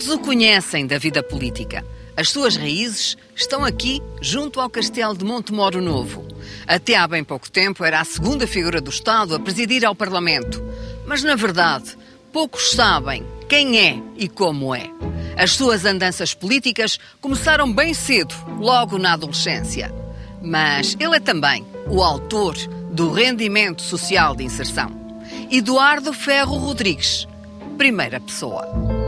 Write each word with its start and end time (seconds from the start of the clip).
Todos 0.00 0.14
o 0.14 0.18
conhecem 0.18 0.86
da 0.86 0.96
vida 0.96 1.22
política. 1.22 1.84
As 2.16 2.30
suas 2.30 2.56
raízes 2.56 3.18
estão 3.36 3.62
aqui, 3.62 4.00
junto 4.18 4.58
ao 4.58 4.70
Castelo 4.70 5.14
de 5.14 5.26
Montemoro 5.26 5.82
Novo. 5.82 6.26
Até 6.66 6.96
há 6.96 7.06
bem 7.06 7.22
pouco 7.22 7.50
tempo 7.50 7.84
era 7.84 8.00
a 8.00 8.04
segunda 8.04 8.46
figura 8.46 8.80
do 8.80 8.88
Estado 8.88 9.34
a 9.34 9.38
presidir 9.38 9.84
ao 9.84 9.94
Parlamento. 9.94 10.64
Mas, 11.06 11.22
na 11.22 11.34
verdade, 11.34 11.98
poucos 12.32 12.70
sabem 12.70 13.26
quem 13.46 13.78
é 13.78 14.02
e 14.16 14.26
como 14.26 14.74
é. 14.74 14.90
As 15.36 15.52
suas 15.52 15.84
andanças 15.84 16.32
políticas 16.32 16.98
começaram 17.20 17.70
bem 17.70 17.92
cedo, 17.92 18.34
logo 18.58 18.96
na 18.96 19.12
adolescência. 19.12 19.94
Mas 20.40 20.96
ele 20.98 21.16
é 21.16 21.20
também 21.20 21.62
o 21.86 22.02
autor 22.02 22.56
do 22.90 23.12
rendimento 23.12 23.82
social 23.82 24.34
de 24.34 24.44
inserção. 24.44 24.90
Eduardo 25.50 26.14
Ferro 26.14 26.56
Rodrigues, 26.56 27.28
primeira 27.76 28.18
pessoa. 28.18 28.99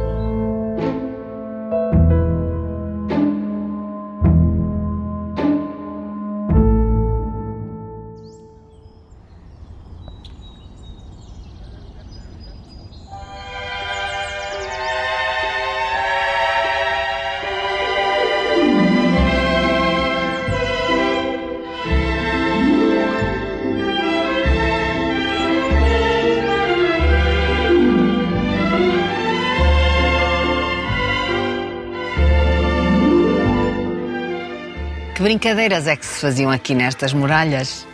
Brincadeiras 35.33 35.87
é 35.87 35.97
que 35.97 36.05
se 36.05 36.21
faziam 36.21 36.51
aqui 36.51 36.75
nestas 36.75 37.15
muralhas? 37.15 37.87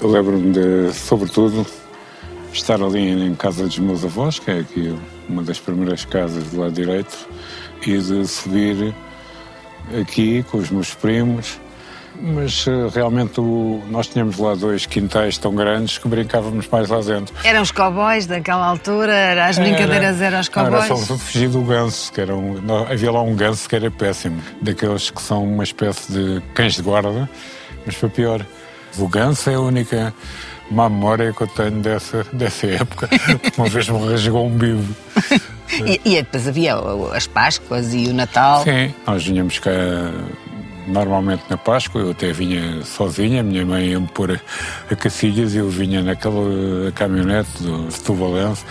Eu 0.00 0.08
lembro-me 0.08 0.52
de, 0.52 0.90
sobretudo, 0.94 1.66
estar 2.50 2.82
ali 2.82 3.10
em 3.10 3.34
casa 3.34 3.64
dos 3.64 3.78
meus 3.78 4.02
avós, 4.06 4.38
que 4.38 4.50
é 4.50 4.60
aqui 4.60 4.98
uma 5.28 5.42
das 5.42 5.60
primeiras 5.60 6.06
casas 6.06 6.44
do 6.44 6.60
lado 6.60 6.72
direito, 6.72 7.28
e 7.86 7.98
de 7.98 8.26
subir 8.26 8.94
aqui 10.00 10.42
com 10.44 10.56
os 10.56 10.70
meus 10.70 10.94
primos. 10.94 11.60
Mas 12.22 12.66
eh, 12.66 12.88
realmente 12.94 13.40
o- 13.40 13.82
nós 13.90 14.06
tínhamos 14.08 14.38
lá 14.38 14.54
dois 14.54 14.84
quintais 14.86 15.38
tão 15.38 15.54
grandes 15.54 15.96
que 15.98 16.06
brincávamos 16.08 16.66
mais 16.68 16.88
lá 16.88 17.00
dentro. 17.00 17.34
Eram 17.44 17.62
os 17.62 17.70
cowboys 17.70 18.26
daquela 18.26 18.66
altura? 18.66 19.12
Era- 19.12 19.46
As 19.46 19.58
brincadeiras 19.58 20.20
eram 20.20 20.40
os 20.40 20.48
Não, 20.50 20.62
Era 20.62 20.70
cowboys? 20.70 20.88
sobretudo 20.88 21.18
fugir 21.18 21.48
do 21.48 21.62
ganso, 21.62 22.12
que 22.12 22.20
era 22.20 22.34
um, 22.36 22.56
havia 22.90 23.10
lá 23.12 23.22
um 23.22 23.34
ganso 23.34 23.68
que 23.68 23.76
era 23.76 23.90
péssimo, 23.90 24.42
daqueles 24.60 25.10
que 25.10 25.22
são 25.22 25.44
uma 25.44 25.64
espécie 25.64 26.12
de 26.12 26.42
cães 26.54 26.74
de 26.74 26.82
guarda, 26.82 27.28
mas 27.86 27.94
foi 27.94 28.08
pior. 28.08 28.44
O 28.98 29.08
ganso 29.08 29.48
é 29.48 29.54
a 29.54 29.60
única 29.60 30.12
má 30.70 30.88
memória 30.88 31.32
que 31.32 31.40
eu 31.42 31.46
tenho 31.46 31.80
dessa, 31.80 32.24
dessa 32.32 32.66
época, 32.66 33.08
uma 33.56 33.68
vez 33.68 33.88
me 33.88 33.98
rasgou 34.10 34.46
um 34.46 34.50
bibo. 34.50 34.94
E, 35.86 36.00
e 36.04 36.16
depois 36.16 36.48
havia 36.48 36.74
as 37.14 37.28
Páscoas 37.28 37.94
e 37.94 38.08
o 38.08 38.12
Natal. 38.12 38.64
Sim, 38.64 38.92
nós 39.06 39.24
vinhamos 39.24 39.60
cá 39.60 39.70
normalmente 40.86 41.42
na 41.48 41.56
Páscoa, 41.56 42.00
eu 42.00 42.10
até 42.10 42.32
vinha 42.32 42.82
sozinha, 42.84 43.42
minha 43.42 43.64
mãe 43.64 43.88
ia-me 43.88 44.06
pôr 44.08 44.40
a, 44.90 44.96
cacilhas 44.96 45.54
e 45.54 45.58
eu 45.58 45.68
vinha 45.68 46.02
naquela 46.02 46.92
caminhonete 46.94 47.62
do 47.62 47.90
Setuvalense. 47.90 48.64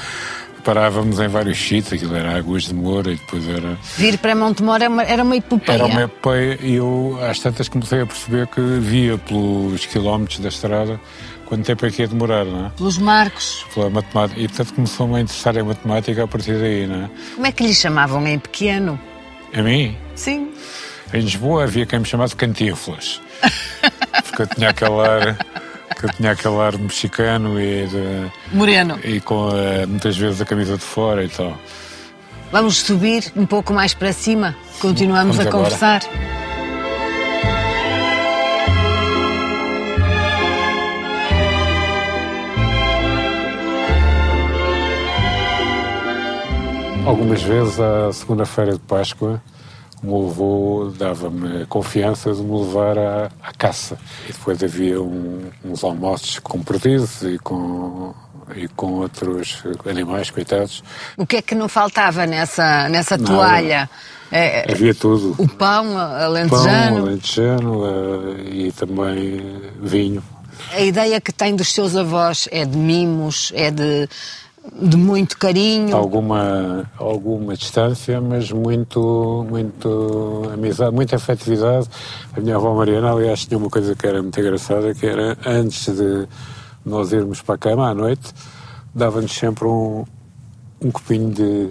Parávamos 0.64 1.20
em 1.20 1.28
vários 1.28 1.58
sítios, 1.58 1.94
aquilo 1.94 2.16
era 2.16 2.38
Águas 2.38 2.64
de 2.64 2.74
Moura 2.74 3.12
e 3.12 3.16
depois 3.16 3.48
era 3.48 3.78
Vir 3.98 4.18
para 4.18 4.36
Montemor 4.36 4.76
era 4.76 4.90
uma, 4.90 5.04
era 5.04 5.24
uma 5.24 5.36
epopeia. 5.36 5.76
Era 5.76 5.86
uma 5.86 6.02
epopeia 6.04 6.60
e 6.62 6.76
eu, 6.76 7.18
às 7.22 7.40
tantas, 7.40 7.70
comecei 7.70 8.02
a 8.02 8.06
perceber 8.06 8.46
que 8.48 8.62
via 8.62 9.18
pelos 9.18 9.86
quilómetros 9.86 10.40
da 10.40 10.50
estrada 10.50 11.00
quanto 11.46 11.66
tempo 11.66 11.86
é 11.86 11.90
que 11.90 12.02
ia 12.04 12.08
demorar, 12.08 12.46
não 12.46 12.68
é? 12.68 12.70
Pelos 12.70 12.98
marcos. 13.00 13.66
Pela 13.74 13.90
matemática. 13.90 14.40
E, 14.40 14.48
portanto, 14.48 14.74
começou-me 14.76 15.16
a 15.16 15.22
interessar 15.22 15.58
em 15.58 15.64
matemática 15.64 16.24
a 16.24 16.28
partir 16.28 16.60
daí, 16.60 16.86
não 16.86 17.06
é? 17.06 17.10
Como 17.34 17.48
é 17.48 17.52
que 17.52 17.64
lhe 17.64 17.74
chamavam 17.74 18.26
em 18.28 18.38
pequeno? 18.38 19.00
A 19.54 19.64
mim, 19.64 19.98
Sim. 20.14 20.52
Em 21.14 21.22
Lisboa, 21.22 21.64
havia 21.64 21.86
quem 21.86 22.00
me 22.00 22.06
chamasse 22.06 22.36
Cantinflas. 22.36 23.22
Porque 24.24 24.42
eu 24.44 24.48
tinha 24.48 24.70
aquele 24.70 25.00
ar... 25.02 25.38
Que 26.00 26.06
eu 26.06 26.14
tinha 26.14 26.32
aquele 26.32 26.56
ar 26.62 26.78
mexicano 26.78 27.60
e, 27.60 27.86
de- 27.88 28.32
Moreno. 28.56 28.98
e 29.04 29.20
com 29.20 29.50
eh, 29.54 29.86
muitas 29.86 30.16
vezes 30.18 30.40
a 30.40 30.46
camisa 30.46 30.78
de 30.78 30.84
fora 30.84 31.26
e 31.26 31.28
tal. 31.28 31.58
Vamos 32.54 32.78
subir 32.78 33.30
um 33.36 33.46
pouco 33.46 33.74
mais 33.74 33.94
para 33.94 34.14
cima. 34.14 34.56
Continuamos 34.80 35.36
Vamos 35.36 35.46
a 35.46 35.50
agora. 35.50 35.64
conversar. 35.66 36.02
Algumas 47.06 47.42
vezes, 47.42 47.80
à 47.80 48.12
segunda-feira 48.14 48.74
de 48.74 48.80
Páscoa, 48.80 49.42
o 50.04 50.08
meu 50.08 50.30
avô 50.30 50.94
dava-me 50.98 51.66
confiança 51.66 52.34
de 52.34 52.42
me 52.42 52.60
levar 52.60 52.98
à, 52.98 53.30
à 53.44 53.54
caça. 53.54 53.98
E 54.28 54.32
depois 54.32 54.64
havia 54.64 55.02
um- 55.02 55.50
uns 55.64 55.84
almoços 55.84 56.40
com 56.40 56.62
perdidos 56.62 57.22
e 57.24 57.38
com, 57.40 58.14
e 58.56 58.68
com 58.70 58.94
outros 58.94 59.62
animais, 59.90 60.30
coitados. 60.30 60.84
O 61.18 61.26
que 61.26 61.38
é 61.38 61.42
que 61.42 61.54
não 61.56 61.68
faltava 61.68 62.26
nessa, 62.26 62.88
nessa 62.90 63.18
Nada. 63.18 63.34
toalha? 63.34 63.90
É, 64.32 64.72
Havia 64.72 64.94
tudo. 64.94 65.32
o 65.40 65.48
pão 65.48 65.86
Pão, 65.94 65.98
alentejano. 65.98 66.98
alentejano 67.08 67.82
eh, 67.86 68.42
e 68.52 68.72
também 68.72 69.42
vinho. 69.82 70.24
A 70.72 70.82
ideia 70.82 71.20
que 71.20 71.32
tem 71.32 71.56
dos 71.56 71.74
seus 71.74 71.96
avós 71.96 72.48
é 72.52 72.64
de 72.64 72.78
mimos, 72.78 73.52
é 73.56 73.72
de, 73.72 74.08
de 74.82 74.98
muito 74.98 75.38
carinho. 75.38 75.96
Alguma, 75.96 76.90
alguma 76.98 77.56
distância, 77.56 78.20
mas 78.22 78.52
muito, 78.52 79.46
muito 79.50 80.50
amizade, 80.54 80.94
muita 80.94 81.16
afetividade. 81.16 81.88
A 82.36 82.40
minha 82.40 82.56
avó 82.56 82.74
Mariana, 82.74 83.12
aliás, 83.12 83.46
tinha 83.46 83.58
uma 83.58 83.70
coisa 83.70 83.96
que 83.96 84.06
era 84.06 84.22
muito 84.22 84.40
engraçada, 84.40 84.94
que 84.94 85.06
era 85.06 85.38
antes 85.46 85.86
de 85.94 86.28
nós 86.86 87.12
irmos 87.12 87.42
para 87.42 87.56
a 87.56 87.58
cama 87.58 87.90
à 87.90 87.94
noite, 87.94 88.34
dava-nos 88.94 89.32
sempre 89.32 89.66
um, 89.66 90.06
um 90.82 90.92
copinho 90.92 91.32
de, 91.32 91.70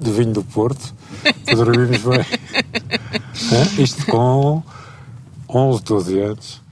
de 0.00 0.10
vinho 0.10 0.32
do 0.32 0.42
Porto 0.42 0.94
para 1.44 1.54
dormirmos 1.54 2.02
bem. 2.02 2.26
Hã? 3.52 3.82
Isto 3.82 4.06
com 4.06 4.62
11, 5.48 5.82
12 5.82 6.20
anos. 6.20 6.62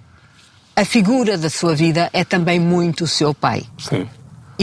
A 0.75 0.85
figura 0.85 1.37
da 1.37 1.51
sua 1.51 1.75
vida 1.75 2.09
é 2.13 2.25
também 2.25 2.59
muito 2.59 3.05
o 3.05 3.07
seu 3.07 3.35
pai. 3.35 3.63
Sim. 3.79 4.09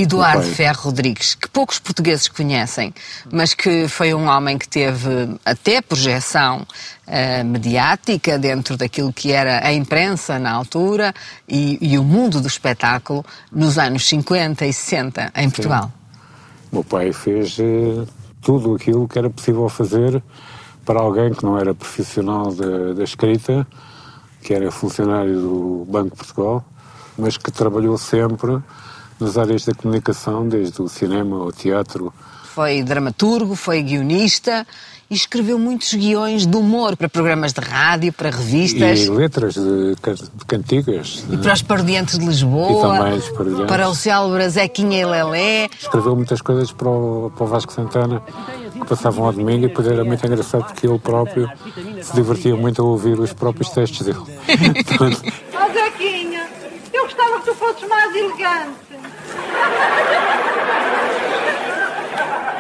Eduardo. 0.02 0.44
Ferro 0.44 0.84
Rodrigues, 0.84 1.36
que 1.36 1.50
poucos 1.50 1.80
portugueses 1.80 2.28
conhecem, 2.28 2.94
mas 3.32 3.54
que 3.54 3.88
foi 3.88 4.14
um 4.14 4.28
homem 4.28 4.58
que 4.58 4.68
teve 4.68 5.38
até 5.46 5.82
projeção 5.82 6.66
eh, 7.08 7.44
mediática 7.44 8.38
dentro 8.38 8.78
daquilo 8.78 9.12
que 9.12 9.32
era 9.32 9.66
a 9.66 9.74
imprensa 9.74 10.38
na 10.38 10.52
altura 10.52 11.14
e, 11.48 11.78
e 11.82 11.98
o 11.98 12.04
mundo 12.04 12.40
do 12.40 12.48
espetáculo 12.48 13.26
nos 13.52 13.78
anos 13.78 14.08
50 14.08 14.66
e 14.66 14.74
60 14.74 15.32
em 15.36 15.50
Portugal. 15.50 15.92
O 16.72 16.76
meu 16.76 16.84
pai 16.84 17.12
fez 17.12 17.58
eh, 17.60 18.06
tudo 18.42 18.76
aquilo 18.76 19.08
que 19.08 19.18
era 19.18 19.30
possível 19.30 19.68
fazer 19.70 20.22
para 20.86 21.00
alguém 21.00 21.34
que 21.34 21.44
não 21.44 21.58
era 21.58 21.74
profissional 21.74 22.54
da, 22.54 22.94
da 22.94 23.04
escrita, 23.04 23.66
que 24.42 24.54
era 24.54 24.72
funcionário 24.72 25.40
do 25.40 25.88
Banco 25.90 26.12
de 26.12 26.16
Portugal, 26.16 26.66
mas 27.18 27.38
que 27.38 27.52
trabalhou 27.52 27.98
sempre 27.98 28.62
nas 29.20 29.38
áreas 29.38 29.66
da 29.66 29.74
comunicação, 29.74 30.48
desde 30.48 30.82
o 30.82 30.88
cinema 30.88 31.38
ao 31.38 31.52
teatro. 31.52 32.14
Foi 32.54 32.82
dramaturgo, 32.84 33.56
foi 33.56 33.82
guionista 33.82 34.66
e 35.10 35.16
escreveu 35.16 35.58
muitos 35.58 35.94
guiões 35.94 36.46
de 36.46 36.56
humor 36.56 36.96
para 36.96 37.10
programas 37.10 37.52
de 37.54 37.62
rádio, 37.62 38.14
para 38.14 38.30
revistas. 38.30 39.00
E 39.00 39.10
letras 39.10 39.54
de, 39.56 39.96
de 39.96 40.46
cantigas. 40.46 41.24
E 41.32 41.38
para 41.38 41.54
os 41.54 41.62
parodiantes 41.64 42.20
de 42.20 42.26
Lisboa, 42.26 42.96
E 42.96 43.00
também 43.00 43.18
os 43.18 43.30
parodiantes. 43.30 43.68
para 43.68 43.90
o 43.90 43.96
célebre 43.96 44.50
Zequinha 44.50 45.00
e 45.00 45.06
Lelé. 45.06 45.70
Escreveu 45.80 46.16
muitas 46.16 46.42
coisas 46.42 46.72
para 46.72 46.90
o, 46.90 47.32
para 47.36 47.44
o 47.44 47.48
Vasco 47.48 47.74
Santana, 47.74 48.22
que 48.74 48.86
passavam 48.86 49.26
ao 49.26 49.34
domingo, 49.34 49.66
e 49.66 49.68
depois 49.70 49.88
era 49.88 50.04
muito 50.04 50.26
engraçado 50.26 50.66
porque 50.66 50.86
ele 50.86 51.00
próprio 51.00 51.50
se 52.04 52.14
divertia 52.14 52.56
muito 52.56 52.82
a 52.82 52.86
ouvir 52.86 53.20
os 53.20 53.34
próprios 53.34 53.70
textos 53.70 54.06
dele. 54.06 54.20
Ó 55.56 55.74
Zequinha, 55.74 56.48
eu 56.94 57.04
gostava 57.04 57.40
que 57.40 57.46
tu 57.46 57.56
fosses 57.56 57.88
mais 57.88 58.16
elegante. 58.16 58.89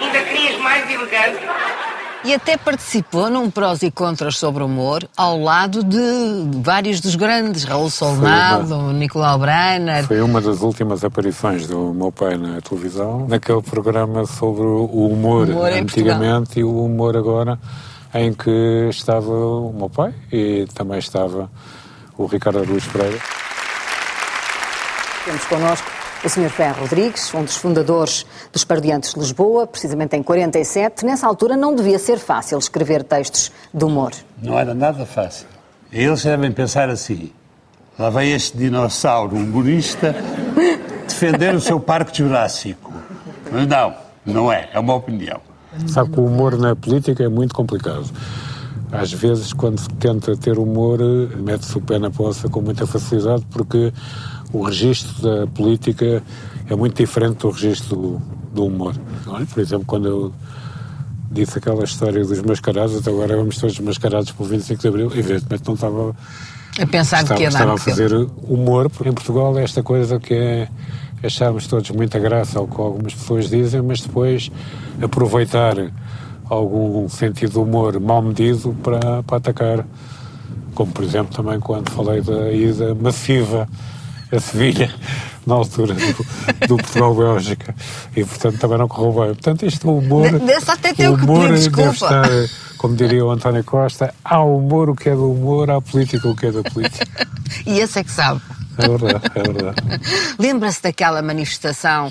Ainda 0.01 0.19
querias 0.21 0.61
mais 0.61 0.89
elegante? 0.89 1.39
E 2.23 2.33
até 2.33 2.57
participou 2.57 3.29
num 3.29 3.49
prós 3.49 3.81
e 3.81 3.89
contras 3.89 4.37
sobre 4.37 4.61
o 4.61 4.65
humor, 4.65 5.07
ao 5.15 5.39
lado 5.39 5.81
de 5.81 5.97
vários 6.61 6.99
dos 6.99 7.15
grandes, 7.15 7.63
Raul 7.63 7.89
Solnado, 7.89 8.75
uma... 8.75 8.91
Nicolau 8.91 9.39
Breiner. 9.39 10.05
Foi 10.05 10.19
uma 10.19 10.41
das 10.41 10.61
últimas 10.61 11.05
aparições 11.05 11.65
do 11.65 11.93
meu 11.93 12.11
pai 12.11 12.37
na 12.37 12.59
televisão, 12.59 13.25
naquele 13.25 13.61
programa 13.61 14.25
sobre 14.25 14.63
o 14.63 15.07
humor, 15.07 15.47
humor 15.49 15.71
antigamente 15.71 16.59
e 16.59 16.63
o 16.63 16.83
humor 16.83 17.15
agora, 17.15 17.57
em 18.13 18.33
que 18.33 18.87
estava 18.89 19.31
o 19.31 19.73
meu 19.73 19.89
pai 19.89 20.13
e 20.29 20.67
também 20.75 20.99
estava 20.99 21.49
o 22.17 22.25
Ricardo 22.25 22.59
Araújo 22.59 22.89
Pereira. 22.89 23.17
Temos 25.23 25.45
connosco 25.45 25.98
o 26.23 26.29
Sr. 26.29 26.49
Ferro 26.49 26.81
Rodrigues, 26.81 27.33
um 27.33 27.43
dos 27.43 27.55
fundadores 27.55 28.25
dos 28.51 28.63
Parodiantes 28.63 29.13
de 29.13 29.19
Lisboa, 29.19 29.65
precisamente 29.65 30.15
em 30.15 30.23
47. 30.23 31.05
Nessa 31.05 31.27
altura 31.27 31.55
não 31.55 31.73
devia 31.73 31.97
ser 31.97 32.19
fácil 32.19 32.57
escrever 32.57 33.03
textos 33.03 33.51
de 33.73 33.85
humor. 33.85 34.11
Não 34.41 34.57
era 34.57 34.73
nada 34.73 35.05
fácil. 35.05 35.47
Eles 35.91 36.23
devem 36.23 36.51
pensar 36.51 36.89
assim. 36.89 37.31
Lá 37.97 38.09
vem 38.09 38.31
este 38.31 38.57
dinossauro 38.57 39.35
humorista 39.35 40.15
defender 41.07 41.53
o 41.55 41.61
seu 41.61 41.79
parque 41.79 42.17
jurássico. 42.17 42.93
Mas 43.51 43.67
não, 43.67 43.93
não 44.25 44.51
é. 44.51 44.69
É 44.73 44.79
uma 44.79 44.95
opinião. 44.95 45.41
Sabe 45.87 46.11
que 46.11 46.19
o 46.19 46.25
humor 46.25 46.57
na 46.57 46.75
política 46.75 47.23
é 47.23 47.29
muito 47.29 47.53
complicado. 47.53 48.09
Às 48.91 49.11
vezes, 49.13 49.53
quando 49.53 49.79
se 49.79 49.89
tenta 49.89 50.35
ter 50.35 50.57
humor, 50.57 50.99
mete-se 51.37 51.77
o 51.77 51.81
pé 51.81 51.99
na 51.99 52.09
poça 52.09 52.49
com 52.49 52.61
muita 52.61 52.87
facilidade, 52.87 53.45
porque 53.51 53.93
o 54.51 54.63
registro 54.63 55.21
da 55.21 55.47
política 55.47 56.23
é 56.67 56.75
muito 56.75 56.97
diferente 56.97 57.37
do 57.37 57.51
registro 57.51 57.95
do, 57.95 58.21
do 58.53 58.65
humor. 58.65 58.95
Olha, 59.27 59.45
por 59.45 59.59
exemplo, 59.59 59.85
quando 59.85 60.07
eu 60.07 60.33
disse 61.31 61.59
aquela 61.59 61.83
história 61.83 62.23
dos 62.25 62.41
mascarados, 62.41 62.95
até 62.97 63.11
agora 63.11 63.37
vamos 63.37 63.57
todos 63.57 63.79
mascarados 63.79 64.31
para 64.31 64.43
o 64.43 64.47
25 64.47 64.81
de 64.81 64.87
Abril, 64.87 65.11
evidentemente 65.15 65.63
não 65.67 65.75
estava 65.75 66.15
a 66.79 66.87
pensar 66.87 67.21
estava, 67.21 67.37
que 67.37 67.43
ia 67.43 67.49
estava 67.49 67.73
a 67.73 67.77
fazer 67.77 68.13
humor, 68.43 68.89
porque 68.89 69.09
em 69.09 69.13
Portugal 69.13 69.57
é 69.57 69.63
esta 69.63 69.83
coisa 69.83 70.19
que 70.19 70.33
é 70.33 70.67
acharmos 71.21 71.67
todos 71.67 71.89
muita 71.91 72.17
graça 72.17 72.57
ao 72.57 72.67
que 72.67 72.79
algumas 72.79 73.13
pessoas 73.13 73.49
dizem, 73.49 73.81
mas 73.81 74.01
depois 74.01 74.49
aproveitar 75.01 75.75
algum 76.49 77.07
sentido 77.07 77.51
de 77.51 77.59
humor 77.59 77.99
mal 77.99 78.21
medido 78.21 78.75
para, 78.83 79.23
para 79.23 79.37
atacar. 79.37 79.85
Como, 80.73 80.91
por 80.91 81.03
exemplo, 81.03 81.35
também 81.35 81.59
quando 81.59 81.89
falei 81.91 82.21
da 82.21 82.51
ida 82.51 82.95
massiva 82.95 83.67
a 84.31 84.39
Sevilha 84.39 84.93
na 85.45 85.55
altura 85.55 85.93
do, 85.93 86.67
do 86.67 86.77
Portugal-Bélgica 86.77 87.75
e 88.15 88.23
portanto 88.23 88.59
também 88.59 88.77
não 88.77 88.87
correu 88.87 89.13
bem. 89.13 89.33
Portanto 89.33 89.65
isto 89.65 89.89
o 89.89 89.97
humor... 89.97 90.39
Desse 90.39 90.71
até 90.71 90.93
tem 90.93 91.07
o 91.07 91.15
humor 91.15 91.53
que 91.53 91.69
deve 91.69 91.91
estar, 91.91 92.29
como 92.77 92.95
diria 92.95 93.25
o 93.25 93.31
António 93.31 93.63
Costa, 93.63 94.13
há 94.23 94.41
humor 94.41 94.89
o 94.89 94.95
que 94.95 95.09
é 95.09 95.15
do 95.15 95.31
humor, 95.31 95.69
há 95.69 95.81
política 95.81 96.27
o 96.27 96.35
que 96.35 96.47
é 96.47 96.51
da 96.51 96.63
política. 96.63 97.27
e 97.65 97.79
esse 97.79 97.99
é 97.99 98.03
que 98.03 98.11
sabe. 98.11 98.41
É 98.77 98.87
verdade, 98.87 99.25
é 99.35 99.43
verdade. 99.43 99.81
Lembra-se 100.37 100.81
daquela 100.81 101.21
manifestação 101.21 102.09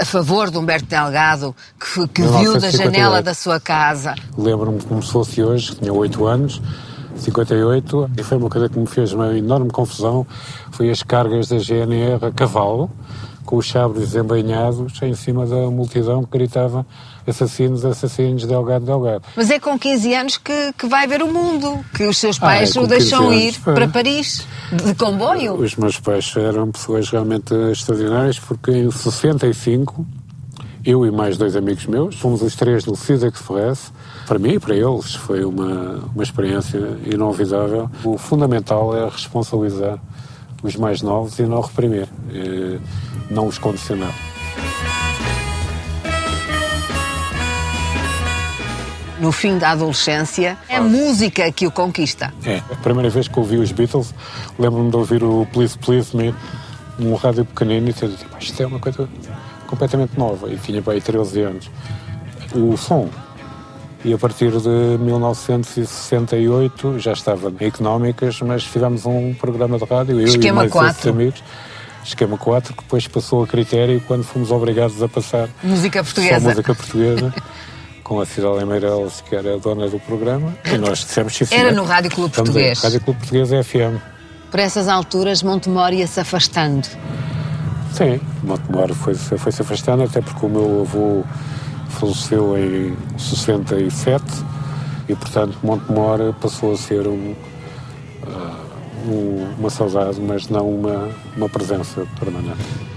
a 0.00 0.04
favor 0.04 0.50
de 0.50 0.58
Humberto 0.58 0.86
Delgado 0.86 1.54
que, 1.78 2.08
que 2.08 2.22
viu 2.22 2.58
da 2.58 2.70
janela 2.70 3.22
da 3.22 3.34
sua 3.34 3.60
casa? 3.60 4.14
Lembro-me 4.36 4.80
como 4.82 5.02
se 5.02 5.12
fosse 5.12 5.42
hoje, 5.42 5.74
tinha 5.74 5.92
oito 5.92 6.26
anos, 6.26 6.60
58, 7.18 8.10
e 8.18 8.22
foi 8.22 8.38
uma 8.38 8.50
coisa 8.50 8.68
que 8.68 8.78
me 8.78 8.86
fez 8.86 9.12
uma 9.12 9.36
enorme 9.36 9.70
confusão, 9.70 10.26
foi 10.70 10.90
as 10.90 11.02
cargas 11.02 11.48
da 11.48 11.58
GNR 11.58 12.26
a 12.26 12.30
cavalo, 12.30 12.90
com 13.44 13.56
os 13.56 13.66
chabres 13.66 14.14
embainhados 14.14 15.00
em 15.02 15.14
cima 15.14 15.46
da 15.46 15.70
multidão 15.70 16.24
que 16.24 16.30
gritava 16.36 16.84
assassinos, 17.26 17.84
assassinos, 17.84 18.44
Delgado, 18.44 18.84
Delgado. 18.84 19.24
Mas 19.34 19.50
é 19.50 19.58
com 19.58 19.78
15 19.78 20.14
anos 20.14 20.36
que, 20.36 20.72
que 20.76 20.86
vai 20.86 21.06
ver 21.06 21.22
o 21.22 21.32
mundo, 21.32 21.84
que 21.94 22.04
os 22.04 22.18
seus 22.18 22.38
pais 22.38 22.76
ah, 22.76 22.80
é 22.80 22.82
o 22.82 22.86
deixam 22.86 23.32
ir 23.32 23.52
foi. 23.54 23.74
para 23.74 23.88
Paris, 23.88 24.46
de 24.84 24.94
comboio. 24.94 25.54
Os 25.54 25.76
meus 25.76 25.98
pais 25.98 26.32
eram 26.36 26.70
pessoas 26.70 27.08
realmente 27.08 27.54
extraordinárias, 27.70 28.38
porque 28.38 28.70
em 28.72 28.90
65, 28.90 30.06
eu 30.84 31.06
e 31.06 31.10
mais 31.10 31.36
dois 31.36 31.56
amigos 31.56 31.86
meus, 31.86 32.16
fomos 32.16 32.42
os 32.42 32.54
três 32.54 32.84
no 32.84 32.94
CISA 32.94 33.28
Express, 33.28 33.92
para 34.26 34.38
mim 34.38 34.54
e 34.54 34.58
para 34.58 34.74
eles 34.74 35.14
foi 35.14 35.44
uma, 35.44 36.02
uma 36.14 36.22
experiência 36.22 36.78
inolvidável. 37.06 37.88
O 38.04 38.18
fundamental 38.18 38.96
é 38.96 39.08
responsabilizar 39.08 39.98
os 40.62 40.74
mais 40.76 41.00
novos 41.00 41.38
e 41.38 41.42
não 41.42 41.60
reprimir, 41.60 42.08
e 42.30 42.80
não 43.30 43.46
os 43.46 43.56
condicionar. 43.56 44.12
No 49.20 49.32
fim 49.32 49.56
da 49.56 49.70
adolescência, 49.70 50.58
é 50.68 50.76
a 50.76 50.82
música 50.82 51.50
que 51.50 51.66
o 51.66 51.70
conquista. 51.70 52.34
É, 52.44 52.58
a 52.58 52.76
primeira 52.76 53.08
vez 53.08 53.28
que 53.28 53.38
ouvi 53.38 53.56
os 53.56 53.72
Beatles, 53.72 54.12
lembro-me 54.58 54.90
de 54.90 54.96
ouvir 54.96 55.24
o 55.24 55.46
Please 55.52 55.78
Please 55.78 56.14
Me 56.14 56.34
num 56.98 57.14
rádio 57.14 57.44
pequenino 57.44 57.88
e 57.88 57.92
ter 57.92 58.08
dito, 58.08 58.26
isto 58.38 58.62
é 58.62 58.66
uma 58.66 58.78
coisa 58.78 59.08
completamente 59.66 60.18
nova. 60.18 60.50
E 60.50 60.56
tinha 60.58 60.82
para 60.82 60.94
aí 60.94 61.00
13 61.00 61.42
anos. 61.42 61.70
O 62.54 62.76
som 62.76 63.08
e 64.06 64.14
a 64.14 64.18
partir 64.18 64.52
de 64.52 64.68
1968 65.00 67.00
já 67.00 67.12
estava 67.12 67.52
em 67.60 67.66
económicas, 67.66 68.40
mas 68.40 68.62
fizemos 68.62 69.04
um 69.04 69.34
programa 69.34 69.76
de 69.78 69.84
rádio, 69.84 70.20
eu 70.20 70.28
Esquema 70.28 70.64
e 70.64 70.68
mais 70.70 70.70
4. 70.70 71.10
amigos. 71.10 71.42
Esquema 72.04 72.38
4, 72.38 72.72
que 72.72 72.84
depois 72.84 73.08
passou 73.08 73.42
a 73.42 73.48
critério 73.48 74.00
quando 74.06 74.22
fomos 74.22 74.52
obrigados 74.52 75.02
a 75.02 75.08
passar 75.08 75.48
música 75.60 76.04
portuguesa. 76.04 76.40
Só 76.40 76.50
música 76.50 76.72
portuguesa. 76.72 77.34
com 78.04 78.20
a 78.20 78.26
Cidade 78.26 78.64
Meireles, 78.64 79.24
que 79.28 79.34
era 79.34 79.54
a 79.54 79.58
dona 79.58 79.88
do 79.88 79.98
programa, 79.98 80.56
e 80.64 80.78
nós 80.78 81.00
dissemos 81.00 81.36
que 81.36 81.52
Era 81.52 81.72
no 81.72 81.82
Rádio 81.82 82.12
Clube 82.12 82.32
Português. 82.32 82.80
Rádio 82.80 83.00
Clube 83.00 83.18
Português 83.18 83.50
é 83.50 83.60
FM. 83.64 83.98
Por 84.52 84.60
essas 84.60 84.86
alturas, 84.86 85.42
Montemor 85.42 85.92
ia-se 85.92 86.20
afastando. 86.20 86.86
Sim, 87.92 88.20
Montemor 88.44 88.94
foi-se 88.94 89.36
foi 89.36 89.52
afastando, 89.58 90.04
até 90.04 90.20
porque 90.20 90.46
o 90.46 90.48
meu 90.48 90.82
avô 90.82 91.24
faleceu 91.88 92.56
em 92.56 92.96
67 93.18 94.24
e, 95.08 95.14
portanto, 95.14 95.56
Montemor 95.62 96.34
passou 96.40 96.72
a 96.72 96.76
ser 96.76 97.06
um, 97.06 97.34
uh, 98.22 99.08
um, 99.08 99.54
uma 99.58 99.70
saudade, 99.70 100.20
mas 100.20 100.48
não 100.48 100.68
uma, 100.68 101.08
uma 101.36 101.48
presença 101.48 102.06
permanente. 102.18 102.95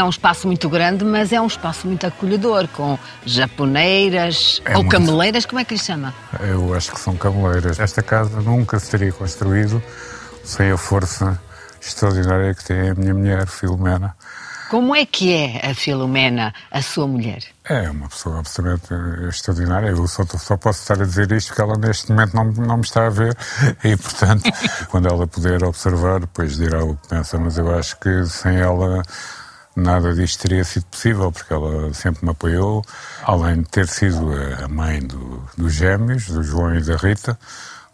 É 0.00 0.04
um 0.04 0.08
espaço 0.08 0.46
muito 0.46 0.68
grande, 0.68 1.04
mas 1.04 1.32
é 1.32 1.40
um 1.40 1.46
espaço 1.46 1.86
muito 1.86 2.06
acolhedor, 2.06 2.66
com 2.68 2.98
japoneiras 3.24 4.60
é 4.64 4.76
ou 4.76 4.82
muito... 4.82 4.90
cameleiras, 4.90 5.44
como 5.46 5.60
é 5.60 5.64
que 5.64 5.74
lhe 5.74 5.80
chama? 5.80 6.14
Eu 6.40 6.74
acho 6.74 6.92
que 6.92 7.00
são 7.00 7.16
cameleiras. 7.16 7.78
Esta 7.78 8.02
casa 8.02 8.40
nunca 8.40 8.78
se 8.78 8.90
teria 8.90 9.12
construído 9.12 9.82
sem 10.42 10.70
a 10.70 10.76
força 10.76 11.40
extraordinária 11.80 12.54
que 12.54 12.64
tem 12.64 12.90
a 12.90 12.94
minha 12.94 13.14
mulher, 13.14 13.46
Filomena. 13.46 14.16
Como 14.70 14.94
é 14.94 15.04
que 15.04 15.34
é 15.34 15.68
a 15.68 15.74
Filomena, 15.74 16.54
a 16.70 16.80
sua 16.80 17.06
mulher? 17.06 17.42
É 17.64 17.90
uma 17.90 18.08
pessoa 18.08 18.38
absolutamente 18.38 18.94
extraordinária. 19.28 19.88
Eu 19.88 20.06
só, 20.06 20.24
só 20.24 20.56
posso 20.56 20.82
estar 20.82 20.94
a 20.94 21.04
dizer 21.04 21.32
isto 21.32 21.48
porque 21.48 21.62
ela 21.62 21.76
neste 21.76 22.10
momento 22.10 22.34
não, 22.34 22.44
não 22.44 22.76
me 22.76 22.84
está 22.84 23.06
a 23.06 23.10
ver 23.10 23.36
e, 23.82 23.96
portanto, 23.96 24.44
quando 24.88 25.08
ela 25.08 25.26
puder 25.26 25.64
observar, 25.64 26.20
depois 26.20 26.56
dirá 26.56 26.84
o 26.84 26.94
que 26.94 27.08
pensa. 27.08 27.36
Mas 27.36 27.58
eu 27.58 27.76
acho 27.76 27.98
que 27.98 28.24
sem 28.26 28.56
ela 28.58 29.02
nada 29.74 30.14
disto 30.14 30.42
teria 30.42 30.64
sido 30.64 30.86
possível, 30.86 31.32
porque 31.32 31.52
ela 31.52 31.92
sempre 31.94 32.24
me 32.24 32.30
apoiou, 32.30 32.84
além 33.22 33.62
de 33.62 33.68
ter 33.68 33.88
sido 33.88 34.32
a 34.62 34.68
mãe 34.68 35.00
do, 35.00 35.42
dos 35.56 35.72
gêmeos, 35.72 36.26
do 36.26 36.42
João 36.42 36.74
e 36.74 36.82
da 36.82 36.96
Rita, 36.96 37.38